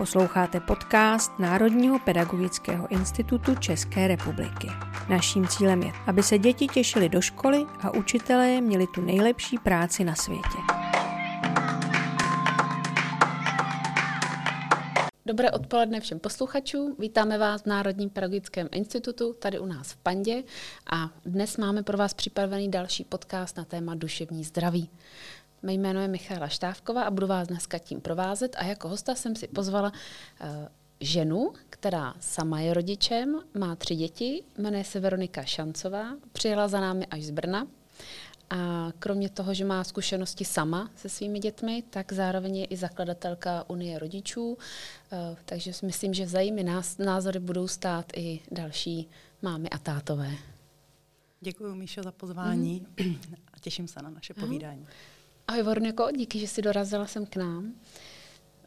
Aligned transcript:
Posloucháte 0.00 0.60
podcast 0.60 1.38
Národního 1.38 1.98
pedagogického 1.98 2.88
institutu 2.88 3.54
České 3.54 4.08
republiky. 4.08 4.68
Naším 5.08 5.48
cílem 5.48 5.82
je, 5.82 5.92
aby 6.06 6.22
se 6.22 6.38
děti 6.38 6.66
těšily 6.66 7.08
do 7.08 7.20
školy 7.20 7.66
a 7.80 7.94
učitelé 7.94 8.60
měli 8.60 8.86
tu 8.86 9.00
nejlepší 9.00 9.58
práci 9.58 10.04
na 10.04 10.14
světě. 10.14 10.58
Dobré 15.26 15.50
odpoledne 15.50 16.00
všem 16.00 16.18
posluchačům. 16.18 16.96
Vítáme 16.98 17.38
vás 17.38 17.62
v 17.62 17.66
Národním 17.66 18.10
pedagogickém 18.10 18.68
institutu, 18.72 19.32
tady 19.32 19.58
u 19.58 19.66
nás 19.66 19.92
v 19.92 19.96
Pandě. 19.96 20.42
A 20.92 21.10
dnes 21.24 21.56
máme 21.56 21.82
pro 21.82 21.98
vás 21.98 22.14
připravený 22.14 22.70
další 22.70 23.04
podcast 23.04 23.56
na 23.56 23.64
téma 23.64 23.94
duševní 23.94 24.44
zdraví. 24.44 24.90
Mé 25.62 25.72
jméno 25.72 26.00
je 26.00 26.08
Michála 26.08 26.48
Štávková 26.48 27.02
a 27.02 27.10
budu 27.10 27.26
vás 27.26 27.48
dneska 27.48 27.78
tím 27.78 28.00
provázet 28.00 28.56
a 28.58 28.64
jako 28.64 28.88
hosta 28.88 29.14
jsem 29.14 29.36
si 29.36 29.48
pozvala 29.48 29.92
uh, 29.92 30.46
ženu, 31.00 31.52
která 31.70 32.14
sama 32.20 32.60
je 32.60 32.74
rodičem, 32.74 33.40
má 33.58 33.76
tři 33.76 33.94
děti, 33.94 34.42
jmenuje 34.58 34.84
se 34.84 35.00
Veronika 35.00 35.44
Šancová, 35.44 36.16
přijela 36.32 36.68
za 36.68 36.80
námi 36.80 37.06
až 37.06 37.22
z 37.22 37.30
Brna 37.30 37.66
a 38.50 38.88
kromě 38.98 39.28
toho, 39.28 39.54
že 39.54 39.64
má 39.64 39.84
zkušenosti 39.84 40.44
sama 40.44 40.90
se 40.96 41.08
svými 41.08 41.38
dětmi, 41.38 41.82
tak 41.90 42.12
zároveň 42.12 42.56
je 42.56 42.64
i 42.64 42.76
zakladatelka 42.76 43.64
Unie 43.68 43.98
rodičů, 43.98 44.52
uh, 44.52 44.58
takže 45.44 45.72
si 45.72 45.86
myslím, 45.86 46.14
že 46.14 46.26
za 46.26 46.38
názory 46.98 47.38
budou 47.38 47.68
stát 47.68 48.06
i 48.16 48.40
další 48.50 49.08
mámy 49.42 49.70
a 49.70 49.78
tátové. 49.78 50.30
Děkuji, 51.40 51.74
Míšo, 51.74 52.02
za 52.02 52.12
pozvání 52.12 52.86
mm-hmm. 52.96 53.18
a 53.54 53.58
těším 53.60 53.88
se 53.88 54.02
na 54.02 54.10
naše 54.10 54.34
povídání. 54.34 54.86
Ahoj 55.50 55.62
Vorniko, 55.62 56.08
díky, 56.16 56.38
že 56.38 56.48
jsi 56.48 56.62
dorazila 56.62 57.06
sem 57.06 57.26
k 57.26 57.36
nám. 57.36 57.72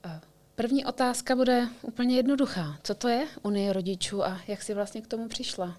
Eh, 0.05 0.21
první 0.55 0.85
otázka 0.85 1.35
bude 1.35 1.67
úplně 1.81 2.15
jednoduchá. 2.15 2.79
Co 2.83 2.95
to 2.95 3.07
je 3.07 3.27
Unie 3.41 3.73
rodičů 3.73 4.23
a 4.23 4.41
jak 4.47 4.61
jsi 4.61 4.73
vlastně 4.73 5.01
k 5.01 5.07
tomu 5.07 5.27
přišla? 5.27 5.77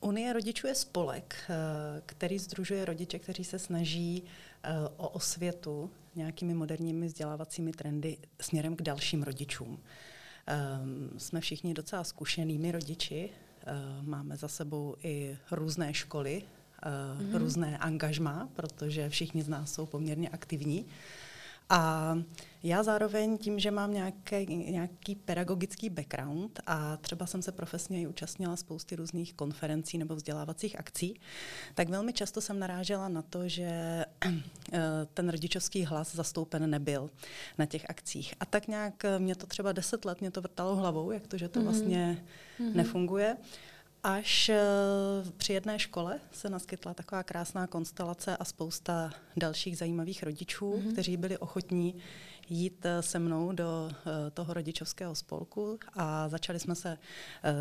Unie 0.00 0.32
rodičů 0.32 0.66
je 0.66 0.74
spolek, 0.74 1.36
eh, 1.48 2.02
který 2.06 2.38
združuje 2.38 2.84
rodiče, 2.84 3.18
kteří 3.18 3.44
se 3.44 3.58
snaží 3.58 4.24
eh, 4.62 4.70
o 4.96 5.08
osvětu 5.08 5.90
nějakými 6.14 6.54
moderními 6.54 7.06
vzdělávacími 7.06 7.72
trendy 7.72 8.16
směrem 8.40 8.76
k 8.76 8.82
dalším 8.82 9.22
rodičům. 9.22 9.80
Jsme 11.18 11.40
všichni 11.40 11.74
docela 11.74 12.04
zkušenými 12.04 12.72
rodiči, 12.72 13.30
máme 14.02 14.36
za 14.36 14.48
sebou 14.48 14.96
i 15.02 15.38
různé 15.50 15.94
školy, 15.94 16.42
mm-hmm. 16.84 17.38
různé 17.38 17.78
angažma, 17.78 18.48
protože 18.54 19.08
všichni 19.08 19.42
z 19.42 19.48
nás 19.48 19.72
jsou 19.72 19.86
poměrně 19.86 20.28
aktivní. 20.28 20.86
A 21.70 22.14
já 22.62 22.82
zároveň 22.82 23.38
tím, 23.38 23.58
že 23.58 23.70
mám 23.70 23.94
nějaký, 23.94 24.46
nějaký 24.46 25.14
pedagogický 25.14 25.90
background 25.90 26.60
a 26.66 26.96
třeba 26.96 27.26
jsem 27.26 27.42
se 27.42 27.52
profesně 27.52 28.00
i 28.00 28.06
účastnila 28.06 28.56
spousty 28.56 28.96
různých 28.96 29.34
konferencí 29.34 29.98
nebo 29.98 30.16
vzdělávacích 30.16 30.78
akcí, 30.78 31.20
tak 31.74 31.88
velmi 31.88 32.12
často 32.12 32.40
jsem 32.40 32.58
narážela 32.58 33.08
na 33.08 33.22
to, 33.22 33.48
že 33.48 33.64
eh, 33.64 34.32
ten 35.14 35.28
rodičovský 35.28 35.84
hlas 35.84 36.14
zastoupen 36.14 36.70
nebyl 36.70 37.10
na 37.58 37.66
těch 37.66 37.90
akcích. 37.90 38.34
A 38.40 38.44
tak 38.46 38.68
nějak 38.68 39.02
mě 39.18 39.34
to 39.34 39.46
třeba 39.46 39.72
deset 39.72 40.04
let 40.04 40.20
mě 40.20 40.30
to 40.30 40.40
vrtalo 40.40 40.76
hlavou, 40.76 41.10
jak 41.10 41.26
to, 41.26 41.38
že 41.38 41.48
to 41.48 41.60
mm-hmm. 41.60 41.64
vlastně 41.64 42.24
mm-hmm. 42.60 42.74
nefunguje. 42.74 43.36
Až 44.04 44.48
eh, 44.48 44.60
při 45.36 45.52
jedné 45.52 45.78
škole 45.78 46.20
se 46.32 46.50
naskytla 46.50 46.94
taková 46.94 47.22
krásná 47.22 47.66
konstelace 47.66 48.36
a 48.36 48.44
spousta 48.44 49.10
dalších 49.36 49.78
zajímavých 49.78 50.22
rodičů, 50.22 50.72
mm-hmm. 50.72 50.92
kteří 50.92 51.16
byli 51.16 51.38
ochotní 51.38 51.94
jít 52.48 52.86
eh, 52.86 53.02
se 53.02 53.18
mnou 53.18 53.52
do 53.52 53.90
eh, 53.90 54.30
toho 54.30 54.54
rodičovského 54.54 55.14
spolku 55.14 55.78
a 55.96 56.28
začali 56.28 56.60
jsme 56.60 56.74
se 56.74 56.98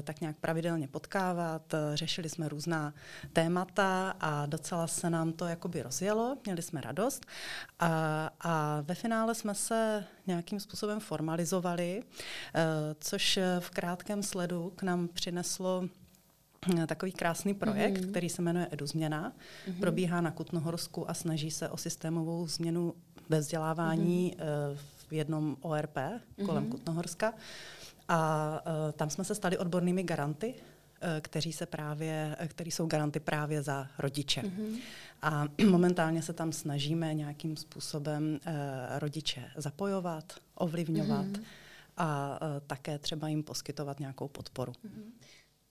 tak 0.03 0.21
nějak 0.21 0.37
pravidelně 0.37 0.87
potkávat, 0.87 1.75
řešili 1.93 2.29
jsme 2.29 2.49
různá 2.49 2.93
témata 3.33 4.15
a 4.19 4.45
docela 4.45 4.87
se 4.87 5.09
nám 5.09 5.33
to 5.33 5.45
jakoby 5.45 5.81
rozjelo, 5.81 6.37
měli 6.45 6.61
jsme 6.61 6.81
radost 6.81 7.25
a, 7.79 8.29
a 8.39 8.81
ve 8.81 8.95
finále 8.95 9.35
jsme 9.35 9.55
se 9.55 10.05
nějakým 10.27 10.59
způsobem 10.59 10.99
formalizovali, 10.99 12.03
což 12.99 13.39
v 13.59 13.69
krátkém 13.69 14.23
sledu 14.23 14.73
k 14.75 14.83
nám 14.83 15.07
přineslo 15.07 15.89
takový 16.88 17.12
krásný 17.12 17.53
projekt, 17.53 17.97
mm-hmm. 17.97 18.09
který 18.09 18.29
se 18.29 18.41
jmenuje 18.41 18.68
EduZměna. 18.72 19.34
Mm-hmm. 19.68 19.79
Probíhá 19.79 20.22
na 20.22 20.31
Kutnohorsku 20.31 21.09
a 21.09 21.13
snaží 21.13 21.51
se 21.51 21.69
o 21.69 21.78
systémovou 21.78 22.47
změnu 22.47 22.94
ve 23.29 23.40
vzdělávání 23.40 24.35
mm-hmm. 24.38 24.78
v 25.09 25.13
jednom 25.13 25.57
ORP 25.62 25.97
kolem 26.46 26.66
mm-hmm. 26.66 26.69
Kutnohorska. 26.69 27.34
A 28.07 28.62
uh, 28.66 28.91
tam 28.91 29.09
jsme 29.09 29.24
se 29.24 29.35
stali 29.35 29.57
odbornými 29.57 30.03
garanty, 30.03 30.56
kteří 31.22 31.53
se 31.53 31.66
právě, 31.66 32.35
který 32.47 32.72
jsou 32.72 32.88
garanty 32.88 33.19
právě 33.19 33.63
za 33.63 33.88
rodiče. 34.00 34.41
Mm-hmm. 34.41 34.80
A 35.22 35.47
momentálně 35.69 36.22
se 36.22 36.34
tam 36.34 36.51
snažíme 36.51 37.13
nějakým 37.13 37.57
způsobem 37.57 38.40
rodiče 39.00 39.51
zapojovat, 39.56 40.34
ovlivňovat 40.56 41.25
mm-hmm. 41.25 41.44
a 41.97 42.40
uh, 42.41 42.47
také 42.68 43.00
třeba 43.00 43.28
jim 43.28 43.44
poskytovat 43.44 44.00
nějakou 44.00 44.28
podporu. 44.28 44.72
Mm-hmm. 44.72 45.12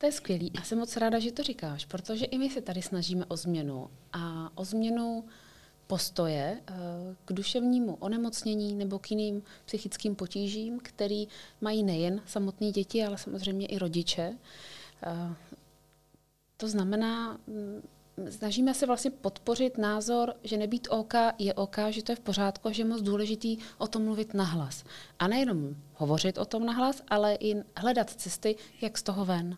To 0.02 0.06
je 0.06 0.12
skvělý 0.12 0.52
a 0.58 0.62
jsem 0.62 0.78
moc 0.78 0.96
ráda, 0.96 1.18
že 1.18 1.32
to 1.32 1.42
říkáš, 1.42 1.84
protože 1.84 2.24
i 2.24 2.38
my 2.38 2.50
se 2.50 2.60
tady 2.60 2.82
snažíme 2.82 3.24
o 3.24 3.36
změnu 3.36 3.90
a 4.12 4.50
o 4.54 4.64
změnu 4.64 5.24
postoje 5.86 6.60
eh, 6.66 6.74
k 7.24 7.32
duševnímu 7.32 7.94
onemocnění 7.94 8.74
nebo 8.74 8.98
k 8.98 9.10
jiným 9.10 9.42
psychickým 9.64 10.14
potížím, 10.14 10.80
který 10.80 11.28
mají 11.60 11.82
nejen 11.82 12.20
samotné 12.26 12.70
děti, 12.70 13.04
ale 13.04 13.18
samozřejmě 13.18 13.66
i 13.66 13.78
rodiče. 13.78 14.38
Eh, 15.02 15.34
to 16.56 16.68
znamená, 16.68 17.38
mm, 17.46 17.82
snažíme 18.30 18.74
se 18.74 18.86
vlastně 18.86 19.10
podpořit 19.10 19.78
názor, 19.78 20.34
že 20.44 20.56
nebýt 20.56 20.88
OK 20.90 21.14
je 21.38 21.54
OK, 21.54 21.76
že 21.90 22.02
to 22.02 22.12
je 22.12 22.16
v 22.16 22.20
pořádku 22.20 22.72
že 22.72 22.82
je 22.82 22.86
moc 22.86 23.02
důležitý 23.02 23.58
o 23.78 23.86
tom 23.86 24.04
mluvit 24.04 24.34
nahlas. 24.34 24.84
A 25.18 25.28
nejenom 25.28 25.76
hovořit 25.94 26.38
o 26.38 26.44
tom 26.44 26.66
nahlas, 26.66 27.02
ale 27.08 27.34
i 27.34 27.62
hledat 27.76 28.10
cesty, 28.10 28.56
jak 28.80 28.98
z 28.98 29.02
toho 29.02 29.24
ven. 29.24 29.56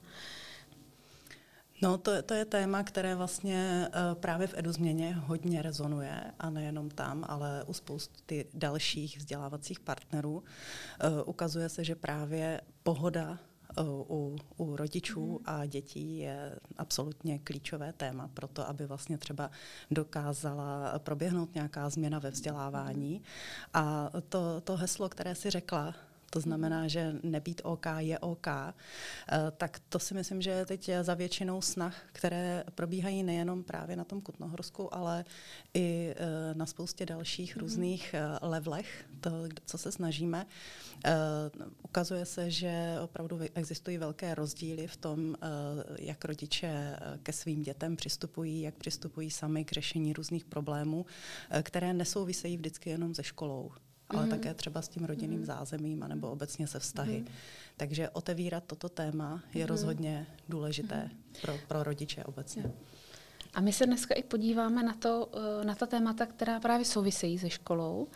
No, 1.83 1.99
to, 1.99 2.23
to 2.23 2.35
je 2.35 2.45
téma, 2.45 2.83
které 2.83 3.15
vlastně 3.15 3.89
uh, 3.89 4.21
právě 4.21 4.47
v 4.47 4.55
eduzměně 4.59 5.13
hodně 5.13 5.63
rezonuje 5.63 6.21
a 6.39 6.51
nejenom 6.51 6.91
tam, 6.91 7.25
ale 7.29 7.65
u 7.67 7.73
spousty 7.73 8.47
dalších 8.55 9.19
vzdělávacích 9.19 9.81
partnerů. 9.81 10.33
Uh, 10.33 10.43
ukazuje 11.27 11.69
se, 11.69 11.85
že 11.85 11.95
právě 11.95 12.61
pohoda 12.83 13.39
u, 13.83 14.37
u 14.57 14.77
rodičů 14.77 15.33
mm. 15.33 15.39
a 15.45 15.67
dětí 15.67 16.19
je 16.19 16.59
absolutně 16.79 17.39
klíčové 17.39 17.93
téma 17.93 18.29
pro 18.35 18.49
to, 18.49 18.69
aby 18.69 18.87
vlastně 18.87 19.19
třeba 19.19 19.51
dokázala 19.91 20.99
proběhnout 20.99 21.55
nějaká 21.55 21.91
změna 21.91 22.19
ve 22.19 22.31
vzdělávání. 22.31 23.23
A 23.75 24.11
to, 24.29 24.61
to 24.61 24.77
heslo, 24.77 25.09
které 25.09 25.35
si 25.35 25.51
řekla, 25.51 25.95
to 26.35 26.41
znamená, 26.41 26.89
že 26.89 27.15
nebýt 27.23 27.61
OK 27.65 27.87
je 27.99 28.19
OK, 28.19 28.47
eh, 28.47 28.73
tak 29.57 29.79
to 29.89 29.99
si 29.99 30.15
myslím, 30.15 30.43
že 30.43 30.51
je 30.51 30.67
teď 30.67 30.91
za 31.03 31.15
většinou 31.15 31.63
snah, 31.63 32.03
které 32.13 32.65
probíhají 32.75 33.23
nejenom 33.23 33.63
právě 33.63 33.97
na 33.97 34.05
tom 34.05 34.21
Kutnohorsku, 34.21 34.95
ale 34.95 35.25
i 35.75 36.15
eh, 36.17 36.55
na 36.55 36.67
spoustě 36.67 37.07
dalších 37.07 37.57
mm. 37.57 37.61
různých 37.61 38.15
eh, 38.15 38.39
levelech, 38.43 39.07
to, 39.21 39.31
co 39.67 39.79
se 39.79 39.93
snažíme. 39.93 40.47
Ukazuje 41.83 42.27
se, 42.27 42.51
že 42.51 42.97
opravdu 43.03 43.41
existují 43.55 43.99
velké 43.99 44.35
rozdíly 44.35 44.87
v 44.87 44.97
tom, 44.97 45.37
jak 45.99 46.25
rodiče 46.25 46.97
ke 47.23 47.33
svým 47.33 47.63
dětem 47.63 47.97
přistupují, 47.97 48.63
jak 48.63 48.75
přistupují 48.75 49.31
sami 49.31 49.65
k 49.65 49.73
řešení 49.73 50.13
různých 50.13 50.45
problémů, 50.45 51.07
které 51.63 51.93
nesouvisejí 51.93 52.57
vždycky 52.57 52.91
jenom 52.91 53.15
se 53.15 53.23
školou 53.23 53.73
ale 54.15 54.27
mm-hmm. 54.27 54.31
také 54.31 54.55
třeba 54.55 54.83
s 54.83 54.89
tím 54.89 55.05
rodinným 55.05 55.41
mm-hmm. 55.41 55.47
zázemím 55.47 56.03
anebo 56.03 56.31
obecně 56.31 56.67
se 56.67 56.79
vztahy. 56.79 57.25
Mm-hmm. 57.27 57.33
Takže 57.77 58.11
otevírat 58.11 58.65
toto 58.67 58.89
téma 58.89 59.43
je 59.55 59.65
mm-hmm. 59.65 59.69
rozhodně 59.69 60.27
důležité 60.49 61.11
mm-hmm. 61.11 61.41
pro, 61.41 61.59
pro 61.69 61.83
rodiče 61.83 62.25
obecně. 62.25 62.73
A 63.55 63.61
my 63.61 63.73
se 63.73 63.87
dneska 63.87 64.15
i 64.15 64.23
podíváme 64.23 64.83
na, 64.83 64.95
to, 64.95 65.29
eh, 65.61 65.65
na 65.65 65.75
ta 65.75 65.87
témata, 65.87 66.27
která 66.27 66.61
právě 66.61 66.85
souvisejí 66.85 67.39
se 67.39 67.51
školou. 67.51 68.09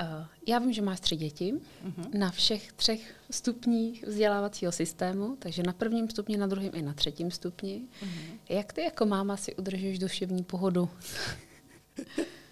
Eh, 0.00 0.26
já 0.46 0.58
vím, 0.58 0.72
že 0.72 0.82
máš 0.82 1.00
tři 1.00 1.16
děti 1.16 1.54
mm-hmm. 1.54 2.18
na 2.18 2.30
všech 2.30 2.72
třech 2.72 3.14
stupních 3.30 4.04
vzdělávacího 4.04 4.72
systému, 4.72 5.36
takže 5.38 5.62
na 5.62 5.72
prvním 5.72 6.10
stupni, 6.10 6.36
na 6.36 6.46
druhém 6.46 6.70
i 6.74 6.82
na 6.82 6.94
třetím 6.94 7.30
stupni. 7.30 7.82
Mm-hmm. 8.02 8.38
Jak 8.48 8.72
ty 8.72 8.82
jako 8.82 9.06
máma 9.06 9.36
si 9.36 9.56
udržuješ 9.56 9.98
duševní 9.98 10.44
pohodu? 10.44 10.88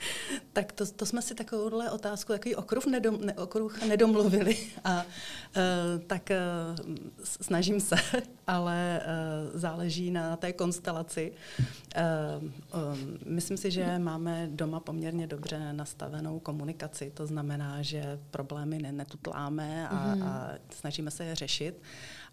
tak 0.53 0.73
to, 0.73 0.87
to 0.87 1.07
jsme 1.07 1.23
si 1.23 1.35
takovouhle 1.35 1.91
otázku, 1.91 2.33
takový 2.33 2.55
okruh, 2.55 2.87
nedom, 2.87 3.19
ne, 3.21 3.33
okruh 3.35 3.83
nedomluvili. 3.83 4.57
A 4.85 5.05
uh, 5.05 6.03
tak 6.07 6.31
uh, 6.31 6.97
snažím 7.23 7.81
se, 7.81 7.97
ale 8.47 9.01
uh, 9.01 9.61
záleží 9.61 10.11
na 10.11 10.37
té 10.37 10.53
konstelaci. 10.53 11.33
Uh, 11.59 12.45
um, 12.45 13.19
myslím 13.27 13.57
si, 13.57 13.71
že 13.71 13.99
máme 13.99 14.49
doma 14.51 14.81
poměrně 14.81 15.27
dobře 15.27 15.73
nastavenou 15.73 16.39
komunikaci. 16.39 17.13
To 17.15 17.27
znamená, 17.27 17.83
že 17.83 18.19
problémy 18.31 18.79
netutláme 18.79 19.89
a, 19.89 19.95
mm-hmm. 19.95 20.25
a 20.25 20.51
snažíme 20.71 21.11
se 21.11 21.25
je 21.25 21.35
řešit. 21.35 21.83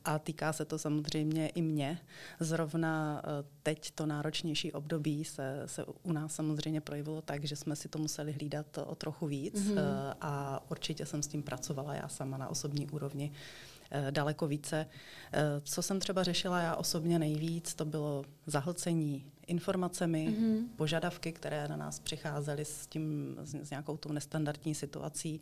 A 0.05 0.19
týká 0.19 0.53
se 0.53 0.65
to 0.65 0.79
samozřejmě 0.79 1.47
i 1.47 1.61
mě. 1.61 1.99
Zrovna 2.39 3.21
eh, 3.23 3.45
teď 3.63 3.91
to 3.91 4.05
náročnější 4.05 4.71
období 4.71 5.25
se, 5.25 5.63
se 5.65 5.85
u 6.03 6.11
nás 6.11 6.35
samozřejmě 6.35 6.81
projevilo 6.81 7.21
tak, 7.21 7.43
že 7.43 7.55
jsme 7.55 7.75
si 7.75 7.89
to 7.89 7.99
museli 7.99 8.31
hlídat 8.31 8.77
o 8.85 8.95
trochu 8.95 9.27
víc 9.27 9.55
mm-hmm. 9.55 10.15
a 10.21 10.63
určitě 10.71 11.05
jsem 11.05 11.23
s 11.23 11.27
tím 11.27 11.43
pracovala 11.43 11.93
já 11.93 12.07
sama 12.07 12.37
na 12.37 12.47
osobní 12.47 12.87
úrovni 12.87 13.31
eh, 13.91 14.11
daleko 14.11 14.47
více. 14.47 14.85
Co 15.63 15.81
jsem 15.81 15.99
třeba 15.99 16.23
řešila 16.23 16.61
já 16.61 16.75
osobně 16.75 17.19
nejvíc, 17.19 17.73
to 17.75 17.85
bylo 17.85 18.23
zahlcení 18.45 19.25
informacemi, 19.47 20.27
mm-hmm. 20.29 20.67
požadavky, 20.75 21.31
které 21.31 21.67
na 21.67 21.75
nás 21.75 21.99
přicházely 21.99 22.65
s 22.65 22.87
tím, 22.87 23.35
s 23.41 23.69
nějakou 23.69 23.97
tou 23.97 24.11
nestandardní 24.11 24.75
situací. 24.75 25.41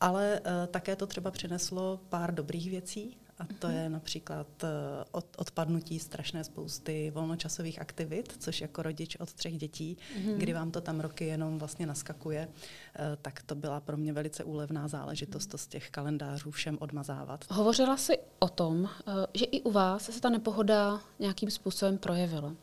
Ale 0.00 0.40
uh, 0.40 0.46
také 0.66 0.96
to 0.96 1.06
třeba 1.06 1.30
přineslo 1.30 2.00
pár 2.08 2.34
dobrých 2.34 2.70
věcí, 2.70 3.16
a 3.38 3.46
to 3.58 3.66
mhm. 3.66 3.76
je 3.76 3.88
například 3.88 4.46
eh, 4.64 4.68
od, 5.10 5.26
odpadnutí 5.36 5.98
strašné 5.98 6.44
spousty 6.44 7.10
volnočasových 7.14 7.80
aktivit, 7.80 8.36
což 8.38 8.60
jako 8.60 8.82
rodič 8.82 9.16
od 9.16 9.32
třech 9.32 9.58
dětí, 9.58 9.96
mm-hmm. 9.96 10.36
kdy 10.36 10.52
vám 10.52 10.70
to 10.70 10.80
tam 10.80 11.00
roky 11.00 11.26
jenom 11.26 11.58
vlastně 11.58 11.86
naskakuje, 11.86 12.48
eh, 12.94 13.16
tak 13.22 13.42
to 13.42 13.54
byla 13.54 13.80
pro 13.80 13.96
mě 13.96 14.12
velice 14.12 14.44
úlevná 14.44 14.88
záležitost 14.88 15.46
to 15.46 15.58
z 15.58 15.66
těch 15.66 15.90
kalendářů 15.90 16.50
všem 16.50 16.78
odmazávat. 16.80 17.44
Hovořila 17.50 17.96
jsi 17.96 18.18
o 18.38 18.48
tom, 18.48 18.88
eh, 18.88 19.12
že 19.34 19.44
i 19.44 19.62
u 19.62 19.70
vás 19.70 20.04
se 20.04 20.20
ta 20.20 20.30
nepohoda 20.30 21.00
nějakým 21.18 21.50
způsobem 21.50 21.98
projevila. 21.98 22.54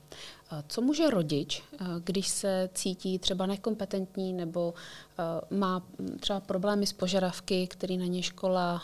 Co 0.68 0.82
může 0.82 1.10
rodič, 1.10 1.64
když 2.04 2.28
se 2.28 2.70
cítí 2.74 3.20
třeba 3.20 3.46
nekompetentní 3.46 4.34
nebo 4.34 4.74
má 5.50 5.88
třeba 6.20 6.40
problémy 6.40 6.88
s 6.88 6.94
požadavky, 6.94 7.68
který 7.68 7.98
na 7.98 8.06
ně 8.06 8.24
škola 8.24 8.84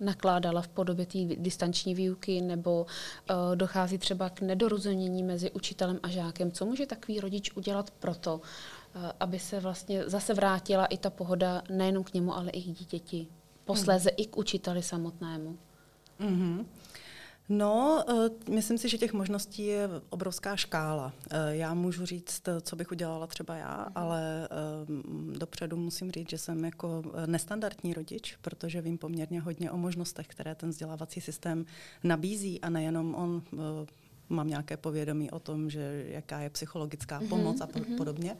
nakládala 0.00 0.62
v 0.62 0.68
podobě 0.68 1.06
té 1.06 1.18
distanční 1.24 1.94
výuky 1.94 2.40
nebo 2.40 2.86
uh, 3.30 3.36
dochází 3.56 3.98
třeba 3.98 4.30
k 4.30 4.40
nedorozumění 4.40 5.22
mezi 5.22 5.50
učitelem 5.50 6.00
a 6.02 6.08
žákem. 6.08 6.52
Co 6.52 6.66
může 6.66 6.86
takový 6.86 7.20
rodič 7.20 7.56
udělat 7.56 7.90
proto, 7.90 8.34
uh, 8.36 9.02
aby 9.20 9.38
se 9.38 9.60
vlastně 9.60 10.04
zase 10.06 10.34
vrátila 10.34 10.86
i 10.86 10.98
ta 10.98 11.10
pohoda 11.10 11.62
nejenom 11.70 12.04
k 12.04 12.14
němu, 12.14 12.36
ale 12.36 12.50
i 12.50 12.62
k 12.62 12.78
dítěti, 12.78 13.26
posléze 13.64 14.10
mm. 14.10 14.14
i 14.16 14.26
k 14.26 14.36
učiteli 14.36 14.82
samotnému? 14.82 15.58
Mm-hmm. 16.20 16.64
No, 17.48 18.04
uh, 18.08 18.54
myslím 18.54 18.78
si, 18.78 18.88
že 18.88 18.98
těch 18.98 19.12
možností 19.12 19.66
je 19.66 19.88
obrovská 20.10 20.56
škála. 20.56 21.06
Uh, 21.06 21.38
já 21.48 21.74
můžu 21.74 22.06
říct, 22.06 22.42
co 22.62 22.76
bych 22.76 22.90
udělala 22.90 23.26
třeba 23.26 23.56
já, 23.56 23.86
mm. 23.88 23.92
ale 23.94 24.48
dopředu 25.32 25.76
musím 25.76 26.10
říct, 26.10 26.30
že 26.30 26.38
jsem 26.38 26.64
jako 26.64 27.02
nestandardní 27.26 27.94
rodič, 27.94 28.36
protože 28.36 28.80
vím 28.80 28.98
poměrně 28.98 29.40
hodně 29.40 29.70
o 29.70 29.76
možnostech, 29.76 30.26
které 30.26 30.54
ten 30.54 30.68
vzdělávací 30.68 31.20
systém 31.20 31.66
nabízí 32.04 32.60
a 32.60 32.70
nejenom 32.70 33.14
on 33.14 33.42
mám 34.28 34.48
nějaké 34.48 34.76
povědomí 34.76 35.30
o 35.30 35.38
tom, 35.38 35.70
že 35.70 36.04
jaká 36.08 36.40
je 36.40 36.50
psychologická 36.50 37.20
mm-hmm, 37.20 37.28
pomoc 37.28 37.60
a 37.60 37.66
mm-hmm. 37.66 37.96
podobně. 37.96 38.36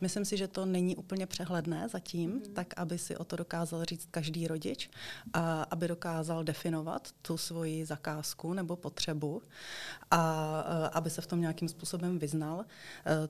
Myslím 0.00 0.24
si, 0.24 0.36
že 0.36 0.48
to 0.48 0.66
není 0.66 0.96
úplně 0.96 1.26
přehledné 1.26 1.88
zatím, 1.88 2.30
mm. 2.30 2.40
tak 2.40 2.74
aby 2.76 2.98
si 2.98 3.16
o 3.16 3.24
to 3.24 3.36
dokázal 3.36 3.84
říct 3.84 4.08
každý 4.10 4.46
rodič 4.46 4.90
a 5.32 5.62
aby 5.62 5.88
dokázal 5.88 6.44
definovat 6.44 7.08
tu 7.22 7.36
svoji 7.36 7.86
zakázku 7.86 8.52
nebo 8.52 8.76
potřebu 8.76 9.42
a, 10.10 10.20
a 10.20 10.86
aby 10.86 11.10
se 11.10 11.20
v 11.20 11.26
tom 11.26 11.40
nějakým 11.40 11.68
způsobem 11.68 12.18
vyznal. 12.18 12.60
E, 12.60 12.64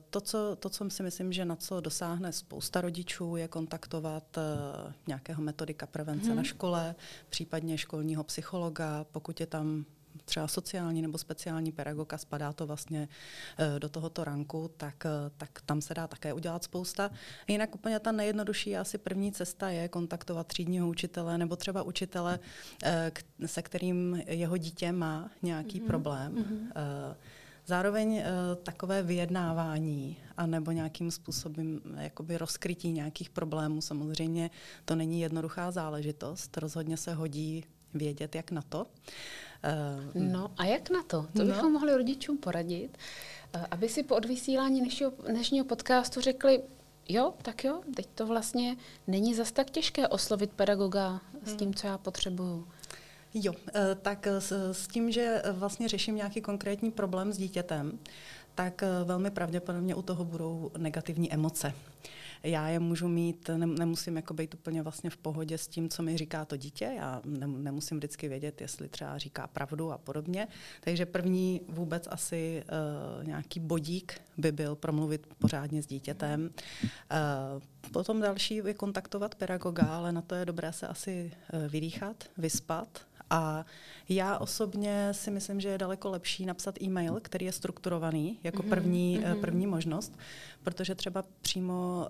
to 0.09 0.21
co, 0.21 0.55
to, 0.55 0.69
co 0.69 0.89
si 0.89 1.03
myslím, 1.03 1.33
že 1.33 1.45
na 1.45 1.55
co 1.55 1.81
dosáhne 1.81 2.31
spousta 2.31 2.81
rodičů, 2.81 3.35
je 3.35 3.47
kontaktovat 3.47 4.37
e, 4.37 4.41
nějakého 5.07 5.43
metodika 5.43 5.85
prevence 5.85 6.29
mm. 6.29 6.35
na 6.35 6.43
škole, 6.43 6.95
případně 7.29 7.77
školního 7.77 8.23
psychologa, 8.23 9.05
pokud 9.11 9.39
je 9.39 9.45
tam 9.45 9.85
třeba 10.27 10.47
sociální 10.47 11.01
nebo 11.01 11.17
speciální 11.17 11.71
pedagoga, 11.71 12.17
spadá 12.17 12.53
to 12.53 12.67
vlastně 12.67 13.07
eh, 13.57 13.79
do 13.79 13.89
tohoto 13.89 14.23
ranku, 14.23 14.71
tak, 14.77 15.05
eh, 15.05 15.09
tak 15.37 15.61
tam 15.65 15.81
se 15.81 15.93
dá 15.93 16.07
také 16.07 16.33
udělat 16.33 16.63
spousta. 16.63 17.11
Jinak 17.47 17.75
úplně 17.75 17.99
ta 17.99 18.11
nejjednodušší 18.11 18.77
asi 18.77 18.97
první 18.97 19.31
cesta 19.31 19.69
je 19.69 19.87
kontaktovat 19.87 20.47
třídního 20.47 20.89
učitele 20.89 21.37
nebo 21.37 21.55
třeba 21.55 21.83
učitele, 21.83 22.39
eh, 22.83 23.11
se 23.45 23.61
kterým 23.61 24.21
jeho 24.27 24.57
dítě 24.57 24.91
má 24.91 25.31
nějaký 25.41 25.81
mm-hmm. 25.81 25.87
problém. 25.87 26.35
Mm-hmm. 26.35 27.15
Zároveň 27.65 28.23
takové 28.63 29.03
vyjednávání 29.03 30.17
a 30.37 30.45
nebo 30.45 30.71
nějakým 30.71 31.11
způsobem 31.11 31.79
jakoby 31.97 32.37
rozkrytí 32.37 32.91
nějakých 32.91 33.29
problémů, 33.29 33.81
samozřejmě 33.81 34.49
to 34.85 34.95
není 34.95 35.21
jednoduchá 35.21 35.71
záležitost, 35.71 36.57
rozhodně 36.57 36.97
se 36.97 37.13
hodí 37.13 37.65
vědět, 37.93 38.35
jak 38.35 38.51
na 38.51 38.61
to. 38.61 38.87
Uh, 40.15 40.21
no 40.23 40.51
a 40.57 40.65
jak 40.65 40.89
na 40.89 41.03
to? 41.03 41.27
To 41.37 41.43
no. 41.43 41.45
bychom 41.45 41.73
mohli 41.73 41.93
rodičům 41.93 42.37
poradit, 42.37 42.97
uh, 43.55 43.65
aby 43.71 43.89
si 43.89 44.03
po 44.03 44.15
odvysílání 44.15 44.81
dnešního, 44.81 45.11
dnešního 45.29 45.65
podcastu 45.65 46.21
řekli, 46.21 46.61
jo, 47.09 47.33
tak 47.41 47.63
jo, 47.63 47.81
teď 47.95 48.07
to 48.15 48.27
vlastně 48.27 48.77
není 49.07 49.33
zas 49.35 49.51
tak 49.51 49.69
těžké 49.69 50.07
oslovit 50.07 50.53
pedagoga 50.53 51.21
s 51.43 51.55
tím, 51.55 51.73
co 51.73 51.87
já 51.87 51.97
potřebuju. 51.97 52.67
Jo, 53.33 53.53
eh, 53.75 53.95
tak 54.01 54.27
s, 54.27 54.71
s 54.71 54.87
tím, 54.87 55.11
že 55.11 55.41
vlastně 55.51 55.87
řeším 55.87 56.15
nějaký 56.15 56.41
konkrétní 56.41 56.91
problém 56.91 57.33
s 57.33 57.37
dítětem, 57.37 57.99
tak 58.55 58.83
velmi 59.03 59.31
pravděpodobně 59.31 59.95
u 59.95 60.01
toho 60.01 60.25
budou 60.25 60.71
negativní 60.77 61.33
emoce 61.33 61.73
já 62.49 62.67
je 62.67 62.79
můžu 62.79 63.07
mít, 63.07 63.49
ne, 63.57 63.67
nemusím 63.67 64.15
jako 64.15 64.33
být 64.33 64.53
úplně 64.53 64.81
vlastně 64.81 65.09
v 65.09 65.17
pohodě 65.17 65.57
s 65.57 65.67
tím, 65.67 65.89
co 65.89 66.03
mi 66.03 66.17
říká 66.17 66.45
to 66.45 66.57
dítě, 66.57 66.93
já 66.97 67.21
ne, 67.25 67.47
nemusím 67.47 67.97
vždycky 67.97 68.27
vědět, 68.29 68.61
jestli 68.61 68.89
třeba 68.89 69.17
říká 69.17 69.47
pravdu 69.47 69.91
a 69.91 69.97
podobně. 69.97 70.47
Takže 70.81 71.05
první 71.05 71.61
vůbec 71.67 72.07
asi 72.11 72.63
uh, 73.19 73.27
nějaký 73.27 73.59
bodík 73.59 74.21
by 74.37 74.51
byl 74.51 74.75
promluvit 74.75 75.27
pořádně 75.39 75.83
s 75.83 75.87
dítětem. 75.87 76.49
Uh, 76.83 77.61
potom 77.91 78.21
další 78.21 78.55
je 78.55 78.73
kontaktovat 78.73 79.35
pedagoga, 79.35 79.83
ale 79.83 80.11
na 80.11 80.21
to 80.21 80.35
je 80.35 80.45
dobré 80.45 80.73
se 80.73 80.87
asi 80.87 81.31
uh, 81.53 81.67
vydýchat, 81.71 82.23
vyspat 82.37 83.07
a 83.29 83.65
já 84.09 84.37
osobně 84.37 85.09
si 85.11 85.31
myslím, 85.31 85.61
že 85.61 85.69
je 85.69 85.77
daleko 85.77 86.09
lepší 86.09 86.45
napsat 86.45 86.81
e-mail, 86.81 87.19
který 87.21 87.45
je 87.45 87.51
strukturovaný 87.51 88.39
jako 88.43 88.61
mhm, 88.61 88.69
první, 88.69 89.19
mm-hmm. 89.19 89.39
první 89.39 89.67
možnost, 89.67 90.17
protože 90.63 90.95
třeba 90.95 91.23
přímo 91.41 92.07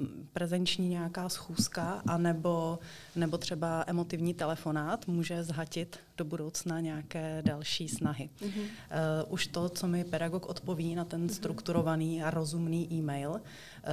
uh, 0.00 0.06
prezenční 0.32 0.88
nějaká 0.88 1.28
schůzka 1.28 2.02
anebo, 2.06 2.78
nebo 3.16 3.38
třeba 3.38 3.84
emotivní 3.86 4.34
telefonát 4.34 5.06
může 5.08 5.44
zhatit 5.44 5.98
do 6.16 6.24
budoucna 6.24 6.80
nějaké 6.80 7.42
další 7.44 7.88
snahy. 7.88 8.30
Mm-hmm. 8.40 8.60
Uh, 8.60 9.32
už 9.32 9.46
to, 9.46 9.68
co 9.68 9.86
mi 9.86 10.04
pedagog 10.04 10.46
odpoví 10.46 10.94
na 10.94 11.04
ten 11.04 11.26
mm-hmm. 11.26 11.34
strukturovaný 11.34 12.22
a 12.22 12.30
rozumný 12.30 12.92
e-mail, 12.92 13.30
uh, 13.30 13.40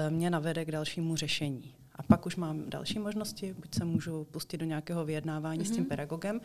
mě 0.09 0.29
navede 0.29 0.65
k 0.65 0.71
dalšímu 0.71 1.15
řešení. 1.15 1.75
A 1.95 2.03
pak 2.03 2.25
už 2.25 2.35
mám 2.35 2.69
další 2.69 2.99
možnosti, 2.99 3.53
buď 3.53 3.75
se 3.75 3.85
můžu 3.85 4.23
pustit 4.23 4.57
do 4.57 4.65
nějakého 4.65 5.05
vyjednávání 5.05 5.59
mm-hmm. 5.59 5.67
s 5.67 5.71
tím 5.71 5.79
mhm. 5.79 5.89
pedagogem, 5.89 6.41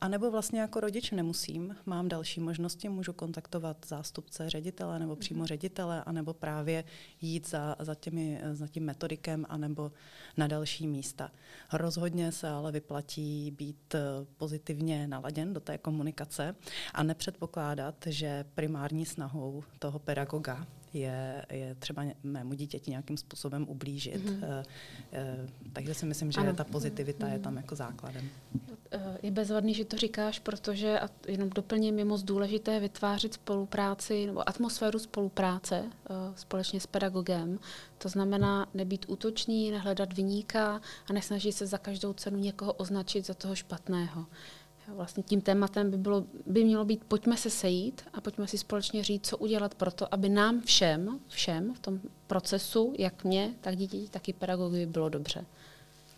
a 0.00 0.08
nebo 0.08 0.30
vlastně 0.30 0.60
jako 0.60 0.80
rodič 0.80 1.10
nemusím, 1.10 1.76
mám 1.86 2.08
další 2.08 2.40
možnosti, 2.40 2.88
můžu 2.88 3.12
kontaktovat 3.12 3.76
zástupce 3.86 4.50
ředitele 4.50 4.98
nebo 4.98 5.16
přímo 5.16 5.38
mhm. 5.38 5.46
ředitele, 5.46 6.04
anebo 6.04 6.34
právě 6.34 6.84
jít 7.20 7.48
za, 7.48 7.76
za, 7.78 7.94
těmi, 7.94 8.40
za 8.52 8.68
tím 8.68 8.84
metodikem, 8.84 9.46
anebo 9.48 9.92
na 10.36 10.46
další 10.46 10.86
místa. 10.86 11.30
Rozhodně 11.72 12.32
se 12.32 12.48
ale 12.48 12.72
vyplatí 12.72 13.50
být 13.50 13.94
eh, 13.94 14.00
pozitivně 14.36 15.08
naladěn 15.08 15.54
do 15.54 15.60
té 15.60 15.78
komunikace 15.78 16.54
a 16.94 17.02
nepředpokládat, 17.02 17.94
že 18.06 18.44
primární 18.54 19.06
snahou 19.06 19.64
toho 19.78 19.98
pedagoga 19.98 20.66
je, 20.92 21.46
je 21.50 21.74
třeba 21.74 22.04
mému 22.22 22.54
dítěti 22.54 22.90
nějakým 22.90 23.16
způsobem 23.16 23.68
ublížit. 23.68 24.24
Mm-hmm. 24.26 24.64
E, 25.12 25.18
e, 25.18 25.48
takže 25.72 25.94
si 25.94 26.06
myslím, 26.06 26.32
že 26.32 26.40
ano. 26.40 26.54
ta 26.54 26.64
pozitivita 26.64 27.26
mm-hmm. 27.26 27.32
je 27.32 27.38
tam 27.38 27.56
jako 27.56 27.76
základem. 27.76 28.28
Je 29.22 29.30
bezvadný, 29.30 29.74
že 29.74 29.84
to 29.84 29.96
říkáš, 29.96 30.38
protože 30.38 31.00
a 31.00 31.08
jenom 31.26 31.50
doplním, 31.50 31.98
je 31.98 32.04
moc 32.04 32.22
důležité 32.22 32.80
vytvářet 32.80 33.34
spolupráci 33.34 34.26
nebo 34.26 34.48
atmosféru 34.48 34.98
spolupráce 34.98 35.80
uh, 35.80 36.16
společně 36.36 36.80
s 36.80 36.86
pedagogem. 36.86 37.58
To 37.98 38.08
znamená 38.08 38.66
nebýt 38.74 39.04
útočný, 39.08 39.70
nehledat 39.70 40.12
vyníka 40.12 40.80
a 41.10 41.12
nesnažit 41.12 41.52
se 41.52 41.66
za 41.66 41.78
každou 41.78 42.12
cenu 42.12 42.38
někoho 42.38 42.72
označit 42.72 43.26
za 43.26 43.34
toho 43.34 43.54
špatného. 43.54 44.26
vlastně 44.88 45.22
tím 45.22 45.40
tématem 45.40 45.90
by, 45.90 45.96
bylo, 45.96 46.24
by 46.46 46.64
mělo 46.64 46.84
být 46.84 47.04
pojďme 47.04 47.36
se 47.36 47.50
sejít 47.50 48.02
a 48.12 48.20
pojďme 48.20 48.46
si 48.46 48.58
společně 48.58 49.04
říct, 49.04 49.26
co 49.28 49.36
udělat 49.36 49.74
pro 49.74 49.90
to, 49.90 50.14
aby 50.14 50.28
nám 50.28 50.60
všem, 50.60 51.20
všem 51.28 51.74
v 51.74 51.78
tom 51.78 52.00
procesu, 52.26 52.94
jak 52.98 53.24
mě, 53.24 53.54
tak 53.60 53.76
děti, 53.76 54.08
tak 54.10 54.28
i 54.28 54.32
pedagogy 54.32 54.86
bylo 54.86 55.08
dobře. 55.08 55.44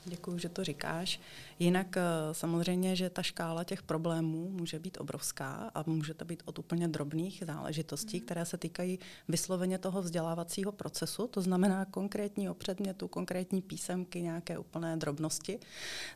Děkuji, 0.05 0.39
že 0.39 0.49
to 0.49 0.65
říkáš. 0.65 1.21
Jinak 1.62 1.97
eh, 1.97 2.02
samozřejmě, 2.33 2.97
že 2.97 3.11
ta 3.11 3.23
škála 3.23 3.64
těch 3.64 3.83
problémů 3.83 4.50
může 4.50 4.79
být 4.79 5.00
obrovská 5.00 5.71
a 5.75 5.85
může 5.87 6.14
to 6.14 6.25
být 6.25 6.43
od 6.45 6.59
úplně 6.59 6.88
drobných 6.88 7.43
záležitostí, 7.47 8.17
mm. 8.17 8.25
které 8.25 8.45
se 8.45 8.57
týkají 8.57 8.99
vysloveně 9.29 9.79
toho 9.79 10.02
vzdělávacího 10.02 10.73
procesu, 10.73 11.26
to 11.26 11.43
znamená 11.43 11.85
konkrétního 11.85 12.55
předmětu, 12.55 13.09
konkrétní 13.09 13.62
písemky, 13.62 14.23
nějaké 14.23 14.59
úplné 14.59 14.97
drobnosti, 14.97 15.59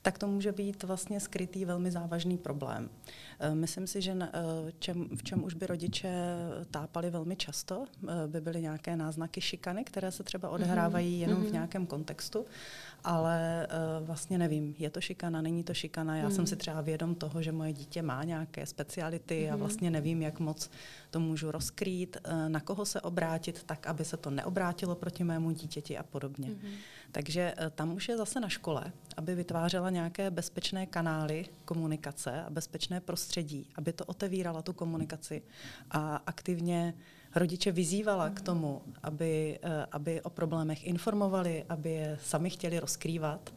tak 0.03 0.19
to 0.19 0.29
může 0.29 0.53
být 0.53 0.83
vlastně 0.83 1.21
skrytý 1.21 1.65
velmi 1.65 1.91
závažný 1.91 2.39
problém. 2.39 2.91
Eh, 3.39 3.55
myslím 3.55 3.87
si, 3.87 4.03
že 4.03 4.17
eh, 4.21 4.29
čem, 4.79 5.09
v 5.17 5.23
čem 5.23 5.45
už 5.45 5.55
by 5.55 5.67
rodiče 5.67 6.15
tápali 6.71 7.11
velmi 7.11 7.37
často, 7.37 7.85
by 8.27 8.41
byly 8.41 8.63
nějaké 8.63 8.97
náznaky 8.97 9.41
šikany, 9.41 9.85
které 9.85 10.13
se 10.13 10.23
třeba 10.23 10.49
odehrávají 10.49 11.21
jenom 11.21 11.41
mm. 11.41 11.47
v 11.47 11.53
nějakém 11.53 11.87
kontextu 11.87 12.47
ale 13.05 13.67
vlastně 14.01 14.39
nevím, 14.39 14.75
je 14.79 14.91
to 14.91 15.01
šikana, 15.01 15.34
není 15.43 15.65
to 15.65 15.75
šikana. 15.75 16.17
Já 16.17 16.25
mm. 16.25 16.31
jsem 16.31 16.39
hmm. 16.39 16.47
si 16.47 16.57
třeba 16.57 16.81
vědom 16.81 17.15
toho, 17.15 17.43
že 17.43 17.53
moje 17.53 17.73
dítě 17.73 18.03
má 18.03 18.25
nějaké 18.25 18.67
speciality 18.67 19.45
mm. 19.45 19.49
a 19.49 19.51
hmm. 19.51 19.61
vlastně 19.61 19.91
nevím, 19.91 20.23
jak 20.23 20.41
moc 20.41 20.71
to 21.11 21.21
můžu 21.21 21.51
rozkrýt, 21.51 22.17
uh, 22.27 22.49
na 22.49 22.61
koho 22.61 22.85
se 22.85 23.01
obrátit, 23.01 23.63
tak 23.63 23.87
aby 23.87 24.05
se 24.05 24.17
to 24.17 24.31
neobrátilo 24.31 24.95
proti 24.95 25.25
mému 25.25 25.51
dítěti 25.51 25.99
a 25.99 26.03
podobně. 26.03 26.49
Mm. 26.49 26.73
Takže 27.13 27.55
uh, 27.59 27.71
tam 27.71 27.95
už 27.95 28.09
je 28.09 28.17
zase 28.17 28.41
na 28.41 28.49
škole, 28.49 28.93
aby 29.17 29.35
vytvářela 29.35 29.91
nějaké 29.91 30.31
bezpečné 30.31 30.87
kanály 30.87 31.47
komunikace 31.65 32.43
a 32.43 32.51
bezpečné 32.51 33.01
prostředí, 33.01 33.67
aby 33.75 33.93
to 33.93 34.05
otevírala 34.05 34.63
tu 34.63 34.73
komunikaci 34.73 35.43
a 35.91 36.17
aktivně 36.27 36.95
rodiče 37.35 37.73
vyzývala 37.73 38.31
k 38.31 38.41
tomu, 38.41 38.83
aby, 39.03 39.59
eh, 39.63 39.87
aby 39.93 40.23
o 40.23 40.31
problémech 40.31 40.87
informovali, 40.87 41.65
aby 41.69 41.91
je 41.91 42.19
sami 42.23 42.51
chtěli 42.51 42.79
rozkrývat 42.79 43.55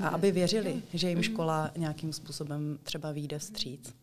a 0.00 0.08
aby 0.08 0.32
věřili, 0.32 0.82
že 0.94 1.08
jim 1.08 1.22
škola 1.22 1.70
nějakým 1.76 2.12
způsobem 2.12 2.78
třeba 2.82 3.12
vyjde 3.12 3.38
vstříc. 3.38 3.94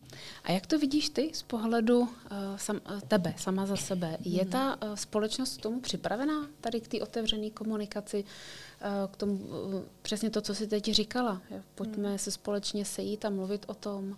A 0.44 0.52
jak 0.52 0.66
to 0.66 0.78
vidíš 0.78 1.08
ty 1.08 1.30
z 1.34 1.42
pohledu 1.42 2.00
uh, 2.00 2.08
sam, 2.56 2.80
uh, 2.90 3.00
tebe, 3.00 3.34
sama 3.36 3.66
za 3.66 3.76
sebe? 3.76 4.16
Je 4.24 4.44
ta 4.44 4.82
uh, 4.82 4.94
společnost 4.94 5.56
k 5.56 5.62
tomu 5.62 5.80
připravená, 5.80 6.46
tady 6.60 6.80
k 6.80 6.88
té 6.88 7.00
otevřené 7.02 7.50
komunikaci, 7.50 8.24
uh, 8.24 9.12
k 9.12 9.16
tomu 9.16 9.34
uh, 9.34 9.82
přesně 10.02 10.30
to, 10.30 10.40
co 10.40 10.54
jsi 10.54 10.66
teď 10.66 10.84
říkala? 10.84 11.42
Pojďme 11.74 12.08
hmm. 12.08 12.18
se 12.18 12.30
společně 12.30 12.84
sejít 12.84 13.24
a 13.24 13.30
mluvit 13.30 13.64
o 13.68 13.74
tom. 13.74 14.16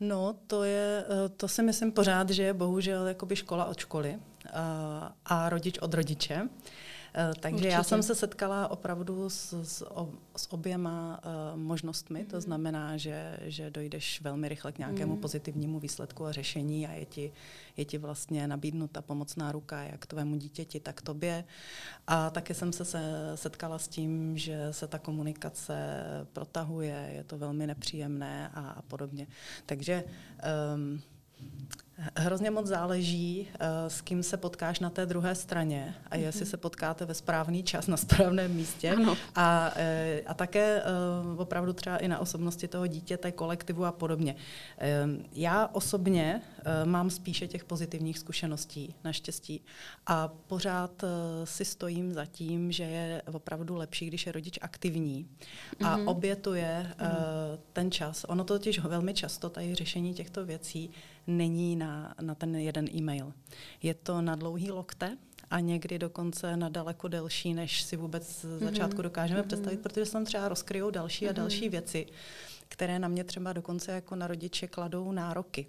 No, 0.00 0.36
to 0.46 0.64
je, 0.64 1.04
to 1.36 1.48
si 1.48 1.62
myslím 1.62 1.92
pořád, 1.92 2.30
že 2.30 2.42
je 2.42 2.54
bohužel 2.54 3.06
jakoby 3.06 3.36
škola 3.36 3.64
od 3.64 3.78
školy 3.78 4.18
a, 4.52 5.12
a 5.24 5.48
rodič 5.48 5.78
od 5.78 5.94
rodiče. 5.94 6.48
Eh, 7.14 7.32
takže 7.40 7.56
Určitě. 7.56 7.72
já 7.72 7.82
jsem 7.82 8.02
se 8.02 8.14
setkala 8.14 8.68
opravdu 8.68 9.30
s, 9.30 9.62
s, 9.62 9.84
s 10.36 10.52
oběma 10.52 11.20
uh, 11.24 11.60
možnostmi, 11.60 12.24
to 12.24 12.36
mhm. 12.36 12.40
znamená, 12.40 12.96
že, 12.96 13.38
že 13.42 13.70
dojdeš 13.70 14.20
velmi 14.20 14.48
rychle 14.48 14.72
k 14.72 14.78
nějakému 14.78 15.14
mm. 15.14 15.20
pozitivnímu 15.20 15.80
výsledku 15.80 16.26
a 16.26 16.32
řešení 16.32 16.86
a 16.86 16.92
je 16.92 17.04
ti, 17.04 17.32
je 17.76 17.84
ti 17.84 17.98
vlastně 17.98 18.48
nabídnuta 18.48 19.02
pomocná 19.02 19.52
ruka 19.52 19.82
jak 19.82 20.06
tvému 20.06 20.36
dítěti, 20.36 20.80
tak 20.80 21.02
tobě. 21.02 21.44
A 22.06 22.30
taky 22.30 22.54
jsem 22.54 22.72
se, 22.72 22.84
se 22.84 23.32
setkala 23.34 23.78
s 23.78 23.88
tím, 23.88 24.38
že 24.38 24.68
se 24.70 24.86
ta 24.86 24.98
komunikace 24.98 25.76
protahuje, 26.32 27.10
je 27.14 27.24
to 27.24 27.38
velmi 27.38 27.66
nepříjemné 27.66 28.48
a, 28.54 28.70
a 28.70 28.82
podobně. 28.82 29.26
Takže 29.66 30.04
um, 30.74 31.02
Hrozně 32.16 32.50
moc 32.50 32.66
záleží, 32.66 33.48
eh, 33.54 33.90
s 33.90 34.00
kým 34.00 34.22
se 34.22 34.36
potkáš 34.36 34.80
na 34.80 34.90
té 34.90 35.06
druhé 35.06 35.34
straně 35.34 35.94
a 36.10 36.14
mhm. 36.16 36.24
jestli 36.24 36.46
se 36.46 36.56
potkáte 36.56 37.04
ve 37.04 37.14
správný 37.14 37.62
čas 37.62 37.86
na 37.86 37.96
správném 37.96 38.54
místě. 38.54 38.90
Ano. 38.90 39.16
A, 39.34 39.72
eh, 39.76 40.22
a 40.26 40.34
také 40.34 40.82
eh, 40.82 40.84
opravdu 41.36 41.72
třeba 41.72 41.96
i 41.96 42.08
na 42.08 42.18
osobnosti 42.18 42.68
toho 42.68 42.86
dítěte, 42.86 43.32
kolektivu 43.32 43.84
a 43.84 43.92
podobně. 43.92 44.36
Já 45.32 45.66
osobně 45.72 46.42
mám 46.84 47.10
spíše 47.10 47.48
těch 47.48 47.64
pozitivních 47.64 48.18
zkušeností, 48.18 48.94
naštěstí. 49.04 49.60
A 50.06 50.28
pořád 50.46 51.04
si 51.44 51.64
stojím 51.64 52.12
za 52.12 52.26
tím, 52.26 52.72
že 52.72 52.82
je 52.82 53.22
opravdu 53.32 53.76
lepší, 53.76 54.06
když 54.06 54.26
je 54.26 54.32
rodič 54.32 54.58
aktivní 54.62 55.28
a 55.84 55.96
mm-hmm. 55.96 56.08
obětuje 56.08 56.92
ten 57.72 57.90
čas. 57.90 58.24
Ono 58.28 58.44
totiž 58.44 58.78
velmi 58.78 59.14
často 59.14 59.50
tady 59.50 59.74
řešení 59.74 60.14
těchto 60.14 60.46
věcí 60.46 60.90
není 61.28 61.76
na, 61.76 62.14
na 62.20 62.34
ten 62.34 62.56
jeden 62.56 62.86
e-mail. 62.94 63.32
Je 63.82 63.94
to 63.94 64.22
na 64.22 64.36
dlouhý 64.36 64.70
lokte 64.70 65.16
a 65.50 65.60
někdy 65.60 65.98
dokonce 65.98 66.56
na 66.56 66.68
daleko 66.68 67.08
delší, 67.08 67.54
než 67.54 67.82
si 67.82 67.96
vůbec 67.96 68.40
z 68.40 68.44
mhm. 68.44 68.58
začátku 68.58 69.02
dokážeme 69.02 69.40
mm-hmm. 69.40 69.46
představit, 69.46 69.80
protože 69.80 70.06
se 70.06 70.12
tam 70.12 70.24
třeba 70.24 70.48
rozkryjou 70.48 70.90
další 70.90 71.24
mm-hmm. 71.26 71.30
a 71.30 71.32
další 71.32 71.62
mhm. 71.62 71.70
věci 71.70 72.06
které 72.68 72.98
na 72.98 73.08
mě 73.08 73.24
třeba 73.24 73.52
dokonce 73.52 73.92
jako 73.92 74.16
na 74.16 74.26
rodiče 74.26 74.66
kladou 74.66 75.12
nároky. 75.12 75.66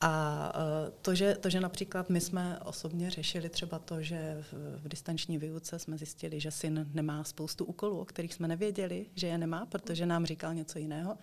A 0.00 0.52
e, 0.54 0.90
to 1.02 1.14
že, 1.14 1.34
to, 1.34 1.50
že 1.50 1.60
například 1.60 2.10
my 2.10 2.20
jsme 2.20 2.58
osobně 2.64 3.10
řešili 3.10 3.48
třeba 3.48 3.78
to, 3.78 4.02
že 4.02 4.44
v, 4.52 4.78
v 4.84 4.88
distanční 4.88 5.38
výuce 5.38 5.78
jsme 5.78 5.98
zjistili, 5.98 6.40
že 6.40 6.50
syn 6.50 6.90
nemá 6.94 7.24
spoustu 7.24 7.64
úkolů, 7.64 7.98
o 7.98 8.04
kterých 8.04 8.34
jsme 8.34 8.48
nevěděli, 8.48 9.06
že 9.14 9.26
je 9.26 9.38
nemá, 9.38 9.66
protože 9.66 10.06
nám 10.06 10.26
říkal 10.26 10.54
něco 10.54 10.78
jiného. 10.78 11.18